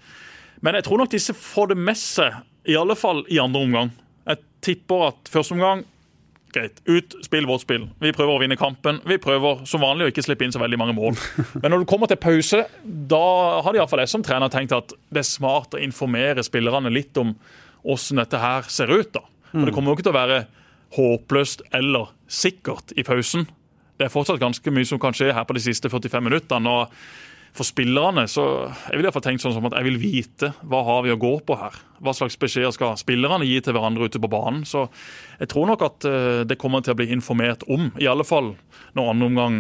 [0.65, 3.93] Men jeg tror nok disse får det med seg, i alle fall i andre omgang.
[4.27, 5.85] Jeg tipper at første omgang
[6.55, 7.85] greit, ut, spill vårt spill.
[8.01, 9.01] Vi prøver å vinne kampen.
[9.07, 11.17] Vi prøver som vanlig å ikke slippe inn så veldig mange mål.
[11.61, 13.23] Men når du kommer til pause, da
[13.65, 17.35] har iallfall jeg som trener tenkt at det er smart å informere spillerne litt om
[17.87, 19.11] åssen dette her ser ut.
[19.13, 19.23] da.
[19.51, 20.39] For Det kommer jo ikke til å være
[20.95, 23.47] håpløst eller sikkert i pausen.
[23.97, 26.69] Det er fortsatt ganske mye som kan skje her på de siste 45 minuttene.
[26.69, 26.93] og
[27.57, 30.51] For spillerne så jeg vil i hvert fall tenkt sånn som at jeg vil vite
[30.61, 31.79] hva har vi å gå på her.
[32.03, 34.63] Hva slags beskjeder skal spillerne gi til hverandre ute på banen.
[34.69, 34.85] Så
[35.39, 38.53] jeg tror nok at eh, det kommer til å bli informert om, i alle fall
[38.93, 39.59] når andre omgang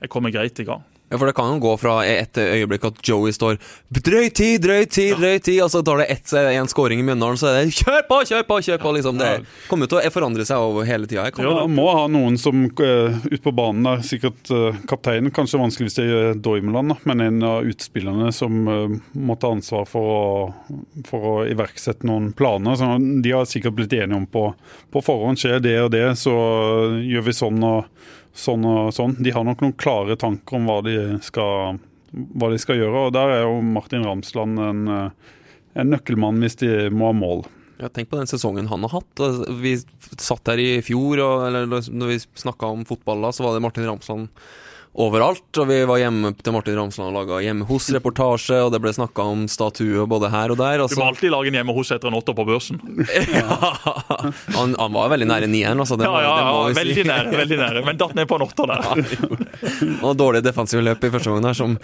[0.00, 0.84] er kommet greit i gang.
[1.10, 3.56] Ja, for det kan jo gå fra et øyeblikk at Joey står
[3.90, 7.38] 'drøy tid, drøy tid, drøy tid', og så tar det ett, en scoring i Mjøndalen,
[7.40, 8.92] så er det 'kjør på, kjør på', kjør på!
[8.94, 9.18] liksom.
[9.18, 9.30] Det
[9.68, 11.26] kommer jo til å forandre seg over hele tida.
[11.34, 15.90] Ja, må ha noen som uh, ut på banen der, sikkert uh, kapteinen, kanskje vanskelig
[15.90, 18.86] hvis det er Doimeland, men en av utspillerne som uh,
[19.18, 20.22] må ta ansvar for å,
[21.10, 22.78] for å iverksette noen planer.
[22.78, 22.92] Så
[23.24, 24.46] de har sikkert blitt enige om på,
[24.94, 26.34] på forhånd skjer det og det, så
[27.02, 29.16] gjør vi sånn og sånn og sånn.
[29.22, 33.06] De har nok noen klare tanker om hva de skal, hva de skal gjøre.
[33.06, 34.84] og Der er jo Martin Ramsland en,
[35.74, 37.46] en nøkkelmann hvis de må ha mål.
[37.80, 39.22] Ja, tenk på den sesongen han har hatt.
[39.62, 39.78] Vi
[40.20, 43.64] satt her i fjor, og, eller når vi snakka om fotball da, så var det
[43.64, 44.28] Martin Ramsland
[44.94, 45.46] overalt.
[45.60, 49.26] Og vi var hjemme til Martin Ramsland og laga hjemme hos-reportasje, og det ble snakka
[49.32, 50.82] om statuer både her og der.
[50.82, 50.98] Altså.
[50.98, 52.80] Du må alltid lage en hjemme hos etter en åtter på børsen.
[53.38, 53.58] ja,
[54.56, 55.98] han, han, var veldig nære nieren, altså.
[56.00, 57.08] ja, ja, ja veldig si.
[57.08, 57.84] nære, veldig nære.
[57.86, 59.04] Men datt ned på en åtter der.
[60.06, 61.76] og dårlig defensiv løp i første gang der som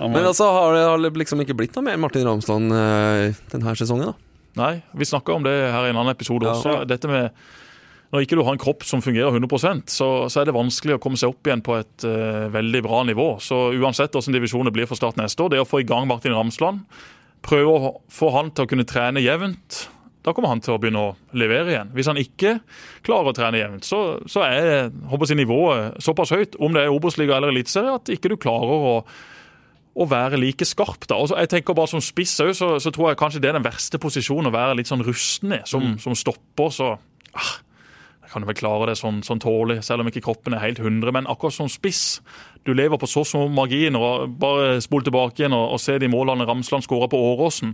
[0.00, 3.76] Men altså, har det, har det liksom ikke blitt noe mer Martin Ramsland uh, denne
[3.78, 4.22] sesongen, da?
[4.56, 6.78] Nei, vi snakka om det her i en annen episode også.
[6.88, 7.28] Dette med
[8.12, 11.02] når ikke du har en kropp som fungerer 100 så, så er det vanskelig å
[11.02, 13.28] komme seg opp igjen på et uh, veldig bra nivå.
[13.42, 16.36] Så uansett hvordan divisjonen blir for Start neste år, det å få i gang Martin
[16.36, 16.86] Ramsland,
[17.46, 19.86] prøve å få han til å kunne trene jevnt
[20.26, 21.92] da kommer han til å begynne å levere igjen.
[21.94, 22.56] Hvis han ikke
[23.06, 26.90] klarer å trene jevnt, så, så er håper jeg, nivået såpass høyt, om det er
[26.90, 28.94] Obos-liga eller Eliteserie, at ikke du klarer å
[29.96, 31.06] å være like skarp.
[31.08, 31.16] da.
[31.16, 34.00] Også, jeg tenker bare Som spiss så, så, tror jeg kanskje det er den verste
[34.02, 35.62] posisjonen å være litt sånn rusten i.
[35.64, 35.98] Som, mm.
[36.02, 36.90] som stopper, så
[38.36, 41.12] kan vel klare det sånn, sånn tålig, selv om ikke kroppen er helt 100.
[41.16, 42.20] Men akkurat som spiss,
[42.68, 44.02] du lever på så små marginer.
[44.02, 47.72] og Bare spol tilbake igjen og, og se de målene Ramsland skåra på Åråsen.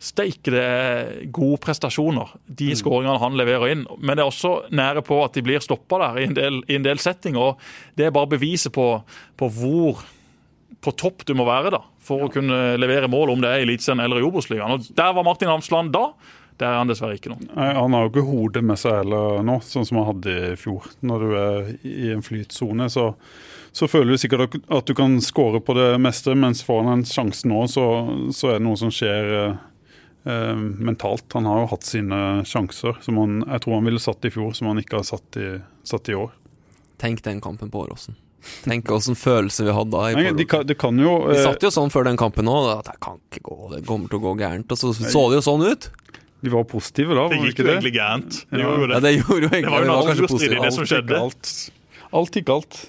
[0.00, 2.78] Steike, det er gode prestasjoner, de mm.
[2.80, 3.82] skåringene han leverer inn.
[4.00, 6.78] Men det er også nære på at de blir stoppa der i en, del, i
[6.78, 7.52] en del settinger.
[7.52, 8.88] og Det er bare beviset på,
[9.36, 10.00] på hvor
[10.80, 12.26] på topp du må være da, for ja.
[12.26, 14.86] å kunne levere mål, om det er i Eliteserien eller i Obos-ligaen.
[14.96, 16.06] Der var Martin Ramsland da.
[16.60, 17.38] Der er han dessverre ikke nå.
[17.54, 20.58] Nei, Han har jo ikke hodet med seg heller nå, sånn som han hadde i
[20.60, 20.90] fjor.
[21.08, 23.06] Når du er i en flytsone, så,
[23.72, 27.08] så, føler du sikkert at du kan skåre på det meste, mens får han en
[27.08, 27.86] sjanse nå, så,
[28.36, 29.62] så, er det noe som skjer eh,
[30.28, 31.30] eh, mentalt.
[31.38, 34.52] Han har jo hatt sine sjanser som han, jeg tror han ville satt i fjor,
[34.58, 35.54] som han ikke har satt i,
[35.94, 36.34] satt i år.
[37.00, 38.20] Tenk den kampen på Åråsen.
[38.64, 40.12] Tenk hvilken følelse vi hadde da.
[40.16, 42.68] Nei, de kan, de kan jo, vi eh, satt jo sånn før den kampen òg,
[42.78, 44.72] at det kan ikke gå, det kommer til å gå gærent.
[44.72, 45.90] Og så så det jo sånn ut.
[46.40, 48.40] De var positive da, det gikk jo egentlig gærent.
[48.48, 48.70] De ja.
[48.80, 48.94] det.
[48.94, 49.74] Ja, det gjorde jo egentlig det.
[49.74, 51.20] var jo naturstridig, det som skjedde.
[52.10, 52.80] Alt gikk galt.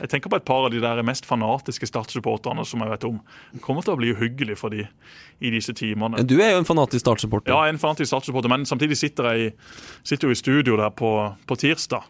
[0.00, 3.20] Jeg tenker på et par av de der mest fanatiske Start-supporterne som jeg vet om.
[3.54, 6.24] Det kommer til å bli uhyggelig for de i disse timene.
[6.26, 7.54] Du er jo en fanatisk Start-supporter.
[7.54, 9.54] Ja, en fanatisk Start-supporter, men samtidig sitter jeg
[10.02, 11.12] sitter jo i studio der på,
[11.46, 12.04] på tirsdag.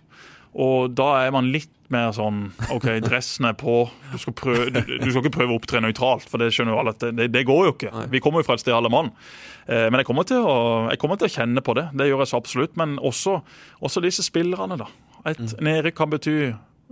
[0.54, 3.84] Og da er man litt mer sånn OK, dressen er på.
[4.12, 6.82] Du skal, prøve, du, du skal ikke prøve å opptre nøytralt, for det skjønner jo
[6.82, 8.04] alle at det, det, går jo ikke.
[8.12, 9.10] Vi kommer jo fra et sted, alle mann.
[9.66, 10.58] Eh, men jeg kommer, å,
[10.92, 11.88] jeg kommer, til å, kjenne på det.
[11.98, 12.78] Det gjør jeg så absolutt.
[12.80, 13.40] Men også,
[13.84, 14.88] også disse spillerne, da.
[15.24, 15.58] Et mm.
[15.64, 16.38] nedrykk kan bety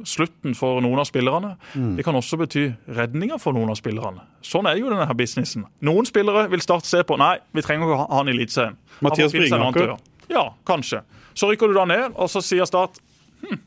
[0.08, 1.54] slutten for noen av spillerne.
[1.76, 1.94] Mm.
[1.98, 2.64] Det kan også bety
[2.96, 4.24] redninger for noen av spillerne.
[4.46, 5.66] Sånn er jo denne her businessen.
[5.84, 8.78] Noen spillere vil starte se på Nei, vi trenger ikke ha han i Eliteserien.
[9.04, 9.96] Mathias Bringaker?
[10.32, 11.02] Ja, kanskje.
[11.36, 13.00] Så rykker du da ned, og så sier Start
[13.42, 13.60] hm,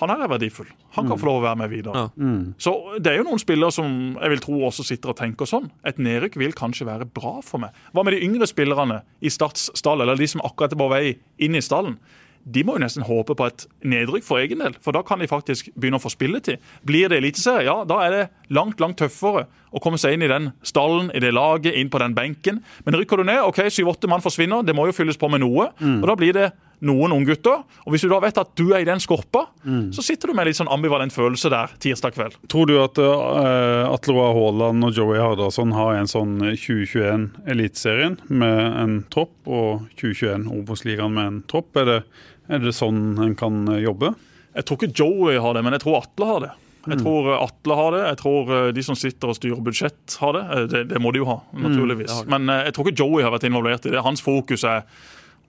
[0.00, 0.70] han her er verdifull.
[0.96, 1.20] Han kan mm.
[1.20, 2.02] få lov å være med videre.
[2.02, 2.08] Ja.
[2.18, 2.54] Mm.
[2.58, 5.70] Så det er jo noen spillere som jeg vil tro også sitter og tenker sånn.
[5.86, 7.76] Et nedrykk vil kanskje være bra for meg.
[7.94, 11.04] Hva med de yngre spillerne i Starts stall, eller de som akkurat er på vei
[11.46, 11.98] inn i stallen?
[12.44, 15.28] De må jo nesten håpe på et nedrykk for egen del, for da kan de
[15.30, 16.60] faktisk begynne å få spilletid.
[16.84, 20.28] Blir det eliteserie, ja, da er det langt langt tøffere å komme seg inn i
[20.28, 22.60] den stallen, i det laget, inn på den benken.
[22.84, 25.70] Men rykker du ned, ok, syv-åtte mann forsvinner, det må jo fylles på med noe.
[25.80, 26.02] Mm.
[26.02, 26.50] og da blir det
[26.86, 27.62] noen unggutter.
[27.84, 29.92] Og hvis du da vet at du er i den skorpa, mm.
[29.96, 32.36] så sitter du med litt sånn ambivalent følelse der tirsdag kveld.
[32.52, 38.18] Tror du at uh, Atle Roar Haaland og Joey Hardarson har en sånn 2021 Eliteserien
[38.28, 41.72] med en tropp, og 2021 Obos-ligaen med en tropp?
[41.80, 42.00] Er det,
[42.52, 44.14] er det sånn en kan jobbe?
[44.54, 46.52] Jeg tror ikke Joey har det, men jeg tror Atle har det.
[46.84, 47.02] Jeg mm.
[47.02, 48.02] tror Atle har det.
[48.04, 50.44] Jeg tror eh, de som sitter og styrer budsjett, har det.
[50.44, 51.64] Eh, det, det må de jo ha, mm.
[51.64, 52.16] naturligvis.
[52.30, 54.02] Men jeg tror ikke Joey har vært involvert i det.
[54.04, 54.84] Hans fokus er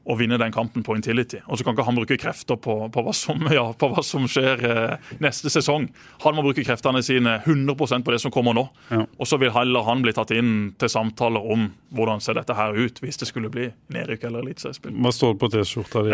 [0.06, 1.40] å vinne den kampen på Intility.
[1.50, 4.28] Og så kan ikke han bruke krefter på, på, hva, som, ja, på hva, som,
[4.30, 5.88] skjer eh, neste sesong.
[6.22, 8.68] Han må bruke kreftene sine 100% på det som kommer nå.
[8.92, 9.02] Ja.
[9.18, 12.78] Og så vil heller han bli tatt inn til samtaler om hvordan ser dette her
[12.78, 14.94] ut hvis det skulle bli nedrykk eller eliteseriespill.
[15.02, 16.06] Hva står det på T-skjorta?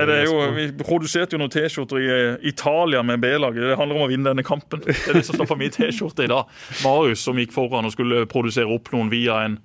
[0.55, 3.73] Vi produserte jo noen T-skjorter i eh, Italia med B-laget.
[3.73, 4.85] Det handler om å vinne denne kampen.
[4.87, 6.47] Det er det som står på min T-skjorte i dag.
[6.85, 9.59] Marius som gikk foran og skulle produsere opp noen via en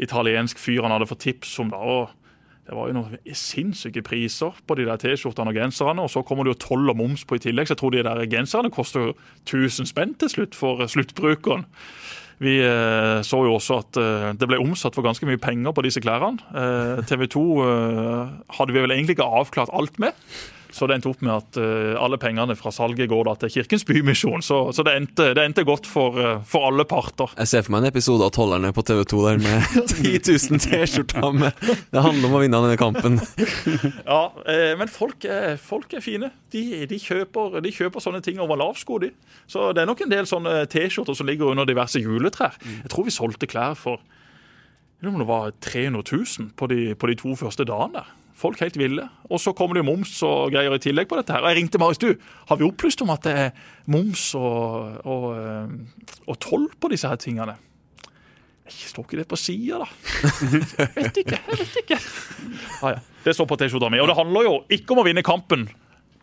[0.00, 1.72] italiensk fyr han hadde fått tips om.
[1.72, 2.25] da, og
[2.66, 6.02] det var jo noen sinnssyke priser på de der T-skjortene og genserne.
[6.02, 8.02] Og så kommer det jo toll og moms på i tillegg, så jeg tror de
[8.06, 9.12] der genserne koster
[9.46, 11.66] 1000 spenn til slutt for eh, sluttbrukeren.
[12.42, 15.86] Vi eh, så jo også at eh, det ble omsatt for ganske mye penger på
[15.86, 16.42] disse klærne.
[17.08, 20.12] TV 2 eh, hadde vi vel egentlig ikke avklart alt med.
[20.76, 23.86] Så det endte opp med at uh, alle pengene fra salget går da til Kirkens
[23.88, 24.42] Bymisjon.
[24.44, 27.32] Så, så det, endte, det, endte, godt for, uh, for, alle parter.
[27.38, 30.12] Jeg ser for meg en episode av Tollerne på TV 2 der med 10
[30.52, 31.40] 000 T-skjorter.
[31.94, 33.16] Det handler om å vinne denne kampen.
[34.12, 36.28] ja, uh, men folk er, folk er fine.
[36.52, 39.14] De, de, kjøper, de, kjøper, sånne ting over lavsko, de.
[39.48, 42.60] Så det er nok en del sånne T-skjorter som ligger under diverse juletrær.
[42.66, 44.04] Jeg tror vi solgte klær for
[45.00, 48.02] det var 300 000 på de, på de to første dagene.
[48.36, 49.06] Folk helt ville.
[49.30, 51.32] Og så kommer det moms og greier i tillegg på dette.
[51.32, 51.44] her.
[51.44, 52.10] Og jeg ringte Marius, du,
[52.50, 57.08] har vi opplyst om at det er moms og, og, eh, og toll på disse
[57.08, 57.56] her tingene?
[58.66, 59.88] Jeg står ikke det på sida, da?
[60.82, 61.38] Jeg vet ikke.
[61.38, 61.98] jeg vet ikke.
[62.82, 63.02] Ah, ja.
[63.22, 64.00] Det står på T-skjorta mi.
[64.02, 65.68] Og det handler jo ikke om å vinne kampen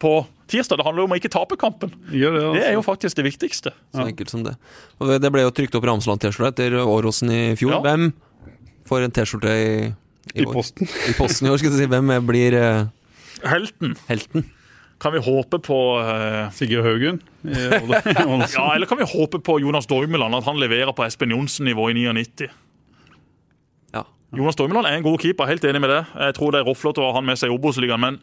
[0.03, 0.11] på
[0.51, 0.82] tirsdag.
[0.82, 1.95] Det handler jo om å ikke tape kampen.
[2.11, 2.53] Ja, det, altså.
[2.57, 3.74] det, er jo faktisk det viktigste.
[3.95, 4.57] Så enkelt som det.
[4.99, 7.78] Og Det ble jo trykt opp Ramsland-T-skjorte etter Åråsen i fjor.
[7.78, 7.82] Ja.
[7.88, 8.11] Hvem
[8.89, 9.74] får en T-skjorte i
[10.32, 10.88] i, I posten.
[11.11, 11.88] I posten i år, skal du si.
[11.91, 12.86] Hvem blir uh,
[13.43, 13.97] Helten.
[14.07, 14.47] Helten.
[15.03, 17.19] Kan vi håpe på uh, Sigurd Haugen?
[17.43, 21.97] ja, eller kan vi håpe på Jonas Dormeland, at han leverer på Espen Johnsen-nivå i
[21.99, 22.47] 99?
[23.91, 26.05] Ja, Jonas Dormeland er en god keeper, helt enig med det.
[26.15, 28.21] Jeg tror det er råflott å ha han med seg i Obos-ligaen, men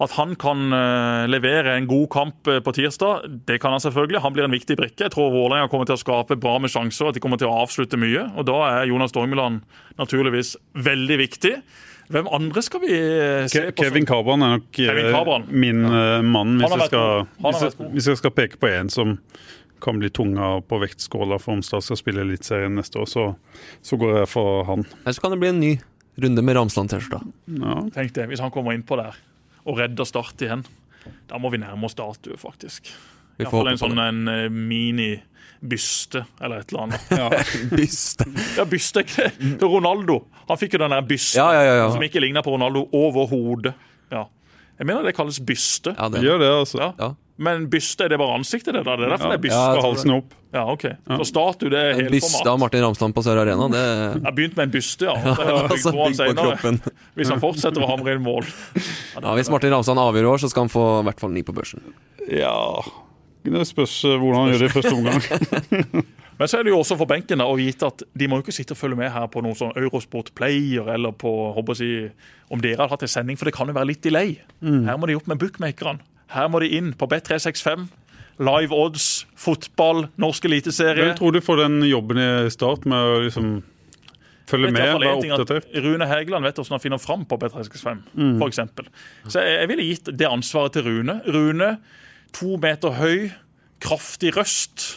[0.00, 4.22] at han kan uh, levere en god kamp uh, på tirsdag, det kan han selvfølgelig.
[4.24, 5.04] Han blir en viktig brikke.
[5.04, 7.60] Jeg tror Vålerenga kommer til å skape bra med sjanser, at de kommer til å
[7.66, 8.24] avslutte mye.
[8.40, 9.60] Og da er Jonas Dormeland
[10.00, 11.54] naturligvis veldig viktig.
[12.10, 13.84] Hvem andre skal vi uh, se på?
[13.84, 14.82] Kevin Cabran er nok
[15.52, 19.18] min mann, hvis jeg, skal, hvis, jeg, hvis jeg skal peke på en som
[19.80, 23.30] kan bli tunga på vektskåla for om Stad skal spille Eliteserien neste år, så,
[23.84, 24.84] så, går jeg for han.
[25.04, 25.72] Eller så kan det bli en ny
[26.20, 27.20] runde med Ramsland-T-skjorta.
[27.60, 27.76] Ja.
[27.94, 29.16] Tenk det, hvis han kommer innpå der
[29.64, 30.64] og redder Start igjen.
[31.30, 32.90] Da må vi nærme oss statue, faktisk.
[33.40, 37.14] Iallfall en sånn en uh, mini-byste eller et eller annet.
[37.16, 37.28] Ja,
[37.78, 38.26] byste.
[38.58, 39.04] ja, byste?
[39.62, 40.20] Ronaldo.
[40.50, 43.72] Han fikk jo den der bysten ja, ja, som ikke ligna på Ronaldo overhodet.
[44.12, 44.26] Ja.
[44.80, 45.94] Jeg mener det kalles byste.
[45.96, 46.92] Ja, det gjør det, altså.
[46.98, 47.12] Ja.
[47.40, 48.74] Men byste, er det bare ansiktet?
[48.76, 48.98] Det, da?
[49.00, 49.60] det er derfor ja, det er byste?
[49.78, 50.34] Ja, halsen opp.
[50.52, 50.84] Ja, ok.
[51.22, 52.16] Så statue, det er helformat.
[52.26, 55.14] Byste av Martin Ramsland på Sør Arena, det Jeg har begynt med en byste, ja.
[55.24, 56.80] Jeg altså, han kroppen.
[57.16, 58.48] Hvis han fortsetter å hamre inn mål.
[59.16, 61.54] Ja, Hvis Martin Ramsland avgjør år, så skal han få i hvert fall ni på
[61.56, 61.84] børsen.
[62.28, 62.52] Ja
[63.40, 66.04] Det spørs eh, hvordan han gjør det i første omgang.
[66.40, 68.46] Men så er det jo også for benken da, å vite at de må jo
[68.46, 71.90] ikke sitte og følge med her på noen sånn Eurosport Player eller på håper si,
[72.52, 74.38] om dere har hatt en sending, for det kan jo være litt delay.
[74.64, 74.86] Mm.
[74.88, 76.00] Her må de opp med bookmakerne.
[76.30, 77.88] Her må de inn på Bet365.
[78.40, 81.10] Live odds, fotball, norsk eliteserie.
[81.10, 83.50] Hvem tror du får den jobben i start med å liksom
[84.48, 84.94] følge med?
[85.02, 85.68] være oppdatert?
[85.84, 88.32] Rune Hægeland vet hvordan han finner fram på Bet365, mm.
[88.40, 88.62] f.eks.
[89.26, 91.20] Så jeg, jeg ville gitt det ansvaret til Rune.
[91.28, 91.74] Rune,
[92.36, 93.28] to meter høy,
[93.84, 94.88] kraftig røst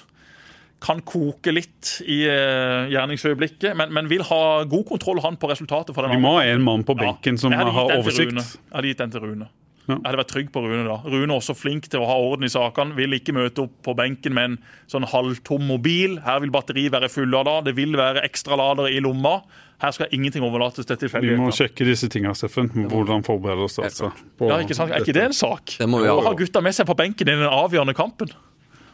[0.84, 5.96] kan koke litt i uh, gjerningsøyeblikket, men, men, vil ha god kontroll han på resultatet.
[5.96, 8.36] Vi må ha en mann på benken ja, som har oversikt.
[8.36, 9.48] Jeg hadde gitt den til Rune.
[9.84, 9.98] Ja.
[9.98, 10.96] Jeg hadde vært trygg på Rune da.
[11.04, 12.96] Rune er også flink til å ha orden i sakene.
[12.96, 14.56] Vil ikke møte opp på benken med en
[14.92, 16.16] sånn halvtom mobil.
[16.24, 17.58] Her vil batteriet være fullada.
[17.68, 19.42] Det vil være ekstraladere i lomma.
[19.84, 21.42] Her skal ingenting overlates til tilfeldigheter.
[21.42, 22.72] Vi må sjekke disse tingene, Steffen.
[22.72, 24.96] Hvordan forbereder oss altså, ja, ikke sant?
[24.96, 25.76] Er ikke det en sak?
[25.76, 26.16] Det må vi ha.
[26.16, 28.32] Å ha gutta med seg på benken i den avgjørende kampen.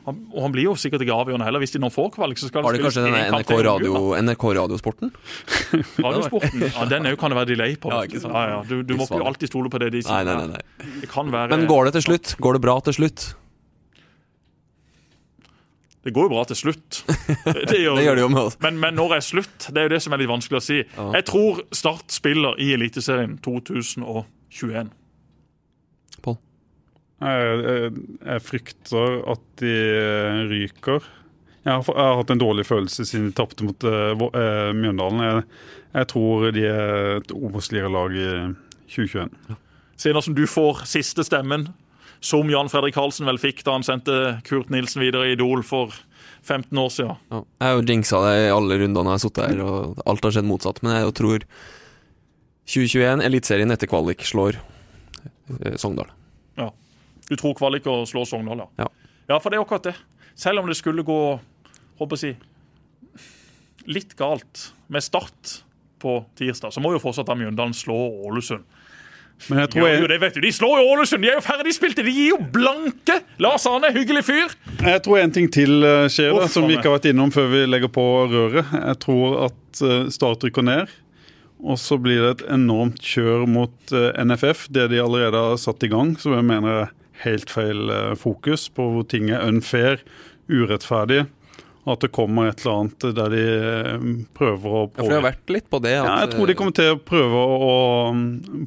[0.07, 1.61] Han, og han blir jo sikkert ikke avgjørende heller.
[1.63, 5.11] Hvis de nå får kvalik, så skal Har de kanskje denne NRK, radio, NRK Radiosporten?
[6.05, 6.63] Radiosporten?
[6.65, 7.91] Ja, den òg kan det være delay på.
[7.93, 8.05] Ja?
[8.07, 8.63] Ja, ja.
[8.69, 10.23] Du, du må ikke alltid stole på det de sier.
[10.23, 12.35] Nei, nei, nei, Det kan være Men går det til slutt?
[12.39, 13.29] Går det bra til slutt?
[16.03, 17.01] Det går jo bra til slutt.
[17.43, 18.55] Det gjør det, gjør det jo med oss.
[18.63, 19.67] Men, men, når er slutt?
[19.67, 20.79] Det er jo det som er litt vanskelig å si.
[20.95, 24.93] Jeg tror Start spiller i Eliteserien 2021.
[27.19, 27.93] Jeg,
[28.23, 31.07] jeg, frykter at de eh, ryker.
[31.65, 35.23] Jeg har, jeg har, hatt en dårlig følelse siden de tapte mot uh, Mjøndalen.
[35.25, 35.41] Jeg,
[35.97, 38.29] jeg, tror de er et Obos-ligalag i
[38.87, 39.57] 2021.
[39.99, 41.67] Senere som du får siste stemmen,
[42.23, 45.91] som Jan Fredrik Karlsen vel fikk da han sendte Kurt Nilsen videre i Idol for
[46.47, 47.19] 15 år siden.
[47.31, 50.25] Ja, jeg har jo jinxa det i alle rundene jeg har sittet her, og alt
[50.25, 50.79] har skjedd motsatt.
[50.85, 51.45] Men jeg tror
[52.69, 54.59] 2021, Eliteserien etter kvalik, slår
[55.81, 56.11] Sogndal.
[56.59, 56.69] Ja.
[57.29, 58.89] Du tror kvalik slår slå Sogndal, ja.
[59.29, 59.37] ja.
[59.39, 59.95] for det er akkurat det.
[60.39, 61.19] Selv om det skulle gå
[61.99, 62.37] håper jeg,
[63.89, 65.59] litt galt med start
[65.99, 67.97] på tirsdag, så må jo fortsatt Mjøndalen slå
[68.29, 68.63] Ålesund.
[69.47, 69.99] Men jeg tror jeg...
[70.01, 71.23] Jo, det vet du, De slår jo Ålesund!
[71.23, 72.03] De er jo ferdigspilte!
[72.03, 73.19] De gir jo blanke!
[73.39, 74.55] Lars Arne, hyggelig fyr!
[74.79, 77.47] Jeg tror en ting til eh, skjer, da, som vi ikke har vært innom før
[77.53, 78.73] vi legger på røret.
[78.73, 80.91] Jeg tror at eh, Start rykker ned.
[81.59, 85.83] Og så blir det et enormt kjør mot eh, NFF, det de allerede har satt
[85.87, 86.13] i gang.
[86.19, 86.93] Som jeg mener er
[87.25, 90.03] helt feil eh, fokus på hvor ting er unfair,
[90.49, 91.25] urettferdig.
[91.89, 94.07] At det kommer et eller annet der de eh,
[94.37, 95.95] prøver å Ja, For det har vært litt på det?
[96.01, 96.07] At...
[96.07, 97.75] Ja, jeg tror de kommer til å prøve å,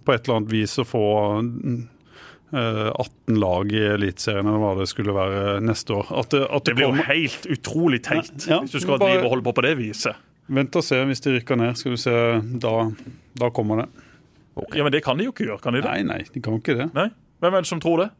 [0.03, 1.05] på et eller annet vis å få
[2.53, 6.13] 18 eh, lag i Eliteserien, eller hva det skulle være neste år.
[6.23, 7.05] At det, at det, det blir kommer...
[7.05, 9.15] jo helt utrolig teit ja, ja, hvis du skal bare...
[9.15, 10.29] drive og holde på på det viset.
[10.53, 11.79] Vent og se hvis de rykker ned.
[11.79, 12.17] skal du se,
[12.61, 12.75] Da,
[13.39, 13.89] da kommer det.
[14.53, 14.81] Okay.
[14.81, 15.89] Ja, Men det kan de jo ikke gjøre, kan de det?
[15.89, 16.91] Nei, nei, de kan ikke det.
[16.97, 17.09] Nei?
[17.43, 18.11] Hvem er det som tror det?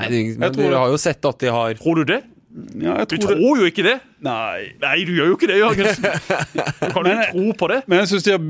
[0.00, 0.08] Nei,
[0.40, 2.22] men Dere har jo sett at de har Tror du det?
[2.52, 3.94] Ja, tror du tror jo ikke det!
[4.22, 4.72] Nei.
[4.82, 6.04] Nei, du gjør jo ikke det, Jørgensen.
[6.82, 7.78] Du kan jo tro på det.
[7.88, 8.42] Men jeg syns de har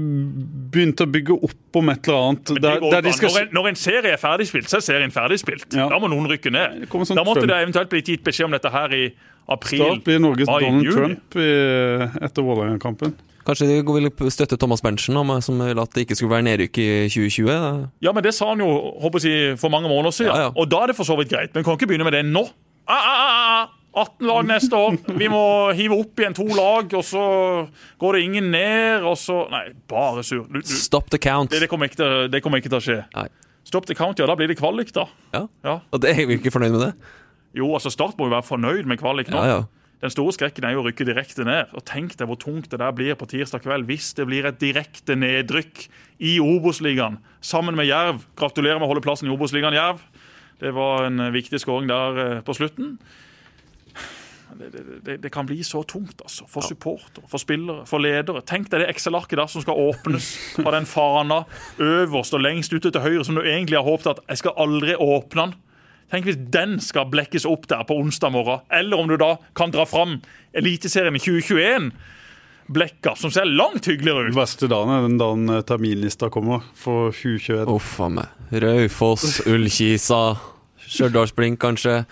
[0.75, 2.53] begynt å bygge opp om et eller annet.
[2.65, 3.31] Der, der de skal...
[3.31, 5.69] når, en, når, en, serie er ferdigspilt, så er serien ferdigspilt.
[5.79, 5.87] Ja.
[5.93, 6.89] Da må noen rykke ned.
[6.91, 9.05] Sånn da måtte det eventuelt bli gitt beskjed om dette her i
[9.55, 9.85] april.
[9.85, 11.51] Start blir Norges Donald Trump i,
[12.27, 13.15] etter Vålerenga-kampen.
[13.47, 16.89] Kanskje de vil støtte Thomas Berntsen, som ville at det ikke skulle være nedrykk i
[17.11, 17.53] 2020?
[18.05, 18.71] Ja, men det sa han jo
[19.03, 20.51] håper jeg, for mange måneder siden, ja, ja.
[20.55, 21.55] og da er det for så vidt greit.
[21.55, 22.45] Men vi kan ikke begynne med det nå.
[22.87, 24.97] Ah, ah, ah, 18 lag neste år.
[25.19, 25.45] Vi må
[25.77, 27.25] hive opp igjen to lag, og så
[28.01, 30.47] går det ingen ned, og så Nei, bare sur.
[30.49, 30.77] Du, du.
[30.81, 31.53] Stop the count.
[31.53, 33.01] Det, det, kommer ikke kommer ikke til å skje.
[33.17, 33.29] Nei.
[33.69, 34.27] Stop the count, ja.
[34.27, 35.07] Da blir det kvalik, da.
[35.35, 35.77] Ja, ja.
[35.93, 36.93] Og det er vi ikke fornøyd med det?
[37.57, 39.39] Jo, altså Start må jo være fornøyd med kvalik nå.
[39.39, 39.82] Ja, ja.
[40.03, 41.71] Den store skrekken er jo å rykke direkte ned.
[41.79, 44.59] Og Tenk deg hvor tungt det der blir på tirsdag kveld hvis det blir et
[44.59, 45.85] direkte nedrykk
[46.27, 48.25] i Obos-ligaen sammen med Jerv.
[48.39, 50.03] Gratulerer med å holde plassen i Obos-ligaen, Jerv.
[50.63, 52.97] Det var en viktig skåring der eh, på slutten.
[54.53, 58.43] Det, det, det, kan bli så tungt altså, for supportere, for spillere, for ledere.
[58.47, 60.29] Tenk deg det Excel-arket der som skal åpnes
[60.59, 61.45] på den fana
[61.81, 64.99] øverst og lengst ute til høyre, som du egentlig har håpet at jeg skal aldri
[64.99, 65.57] åpne den.
[66.13, 68.61] Tenk hvis den skal blekkes opp der på onsdag morgen.
[68.69, 70.19] Eller om du da kan dra fram
[70.53, 71.89] Eliteserien i 2021.
[72.73, 74.33] Blekka, som ser langt hyggeligere ut.
[74.35, 77.65] Den verste dagen er den dagen eh, terminlista kommer for 2021.
[77.73, 78.51] Uff a meg.
[78.53, 80.21] Raufoss, Ullkisa,
[80.85, 82.03] Stjørdalsblink, kanskje.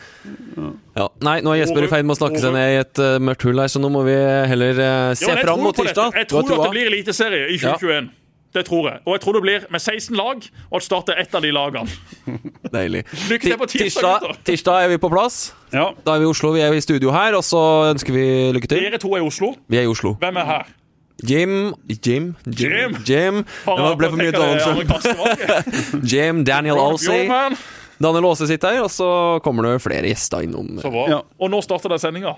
[0.97, 1.07] Ja.
[1.27, 3.45] Nei, nå er Jesper i ferd med å snakke seg ned i et uh, mørkt
[3.47, 6.17] hull her, så nå må vi heller uh, se ja, fram mot tirsdag.
[6.17, 8.09] Jeg tror at det blir eliteserie i 2021.
[8.09, 8.20] Ja.
[8.55, 8.99] Det tror jeg.
[9.07, 11.53] Og jeg tror det blir med 16 lag, og at Start er ett av de
[11.55, 11.87] lagene.
[12.75, 13.05] Deilig.
[13.31, 15.39] Lykke til på tirsdag, tirsdag, tirsdag er vi på plass.
[15.71, 15.91] Ja.
[16.07, 16.51] Da er vi i Oslo.
[16.57, 18.27] Vi er i studio her, og så ønsker vi
[18.57, 18.83] lykke til.
[18.83, 19.53] Dere to er i Oslo.
[19.71, 20.17] Vi er i Oslo.
[20.19, 20.71] Hvem er her?
[21.21, 23.43] Jim Jim Jim, Jim.
[23.45, 27.29] Det ble for mye Donald Jim, Daniel Alsey.
[28.01, 29.07] Daniel Aase sitter her, og så
[29.45, 30.79] kommer det flere gjester innom.
[30.81, 31.05] Så bra.
[31.13, 31.19] Ja.
[31.37, 32.33] Og nå starter det sendinga?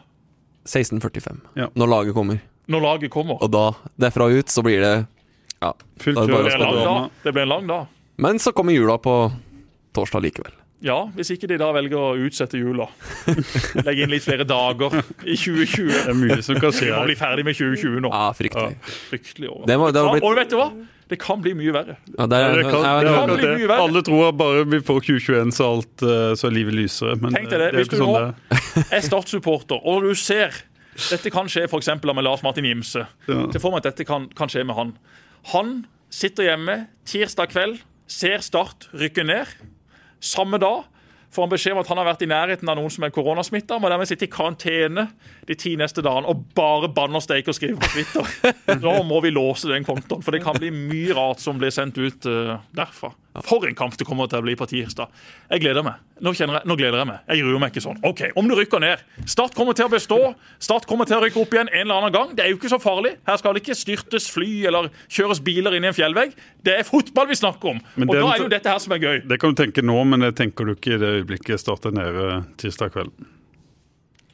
[0.67, 1.39] 16.45.
[1.59, 1.69] Ja.
[1.79, 2.41] Når laget kommer.
[2.71, 3.39] Når laget kommer.
[3.43, 3.69] Og da,
[4.03, 4.95] derfra ut, så blir det
[5.63, 5.73] ja.
[6.03, 6.27] Fullt det,
[7.23, 7.87] det, blir en lang dag.
[8.23, 9.15] Men så kommer jula på
[9.95, 10.59] torsdag likevel.
[10.83, 12.89] Ja, hvis ikke de da velger å utsette jula.
[13.87, 15.93] Legge inn litt flere dager i 2020.
[15.93, 16.89] Det er mye som kan skje.
[16.89, 18.11] Vi må bli ferdig med 2020 nå.
[18.11, 18.75] Ja, fryktelig.
[18.75, 20.27] Ja, fryktelig det må, det blitt...
[20.27, 20.67] Og vet du hva?
[21.13, 21.97] Det kan bli mye verre.
[22.17, 23.87] Ja, det, er, det, kan, det kan bli mye verre.
[23.87, 27.15] Alle tror bare vi får 2021, så, alt, eh, så er livet lysere.
[27.23, 27.71] Men Tenk deg det.
[27.79, 31.89] Hvis du sånn nå er Start-supporter, og du ser dette kan skje f.eks.
[32.05, 33.07] med Lars Martin Gimse.
[33.29, 33.43] Ja.
[33.53, 34.97] Så får man at dette kan, kan skje med han.
[35.51, 35.83] Han
[36.13, 36.77] sitter hjemme
[37.09, 39.51] tirsdag kveld, ser Start rykke ned.
[40.23, 40.85] Samme dag
[41.33, 43.79] får han beskjed om at han har vært i nærheten av noen som er koronasmitta.
[43.81, 45.09] Må dermed sitte i karantene
[45.49, 48.53] de ti neste dagene og bare banne og steike og skrive på Twitter.
[48.85, 51.99] Nå må vi låse den kontoen, for det kan bli mye rart som blir sendt
[51.99, 53.13] ut uh, derfra.
[53.41, 55.09] For en kamp det kommer til å bli på tirsdag.
[55.49, 56.01] Jeg gleder meg.
[56.23, 57.23] Nå, jeg, nå gleder jeg meg.
[57.31, 58.01] Jeg gruer meg ikke sånn.
[58.05, 59.01] OK, om du rykker ned.
[59.25, 60.19] Start kommer til å bestå.
[60.63, 62.35] Start kommer til å rykke opp igjen en eller annen gang.
[62.37, 63.15] Det er jo ikke så farlig.
[63.27, 66.37] Her skal det ikke styrtes fly eller kjøres biler inn i en fjellvegg.
[66.63, 67.81] Det er fotball vi snakker om.
[67.81, 69.23] Og det, da er jo dette her som er gøy.
[69.33, 72.43] Det kan du tenke nå, men det tenker du ikke i det øyeblikket starter nede
[72.61, 73.17] tirsdag kveld.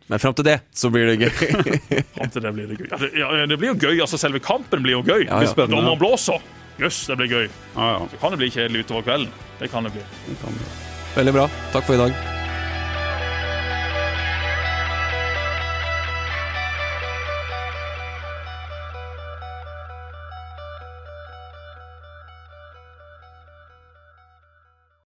[0.09, 1.33] Men fram til det så blir det gøy.
[2.17, 2.89] fram til det blir det gøy.
[2.89, 4.01] Ja, det, ja, det blir jo gøy.
[4.01, 5.27] altså Selve kampen blir jo gøy.
[5.29, 5.53] Ja, ja.
[5.67, 6.41] Dommeren blåser.
[6.81, 7.47] Jøss, det blir gøy.
[7.77, 8.09] Ja, ja.
[8.09, 9.47] Så kan det bli kjedelig utover kvelden.
[9.61, 10.09] Det kan det bli.
[10.31, 10.75] Det kan bli.
[11.19, 11.49] Veldig bra.
[11.75, 12.38] Takk for i dag.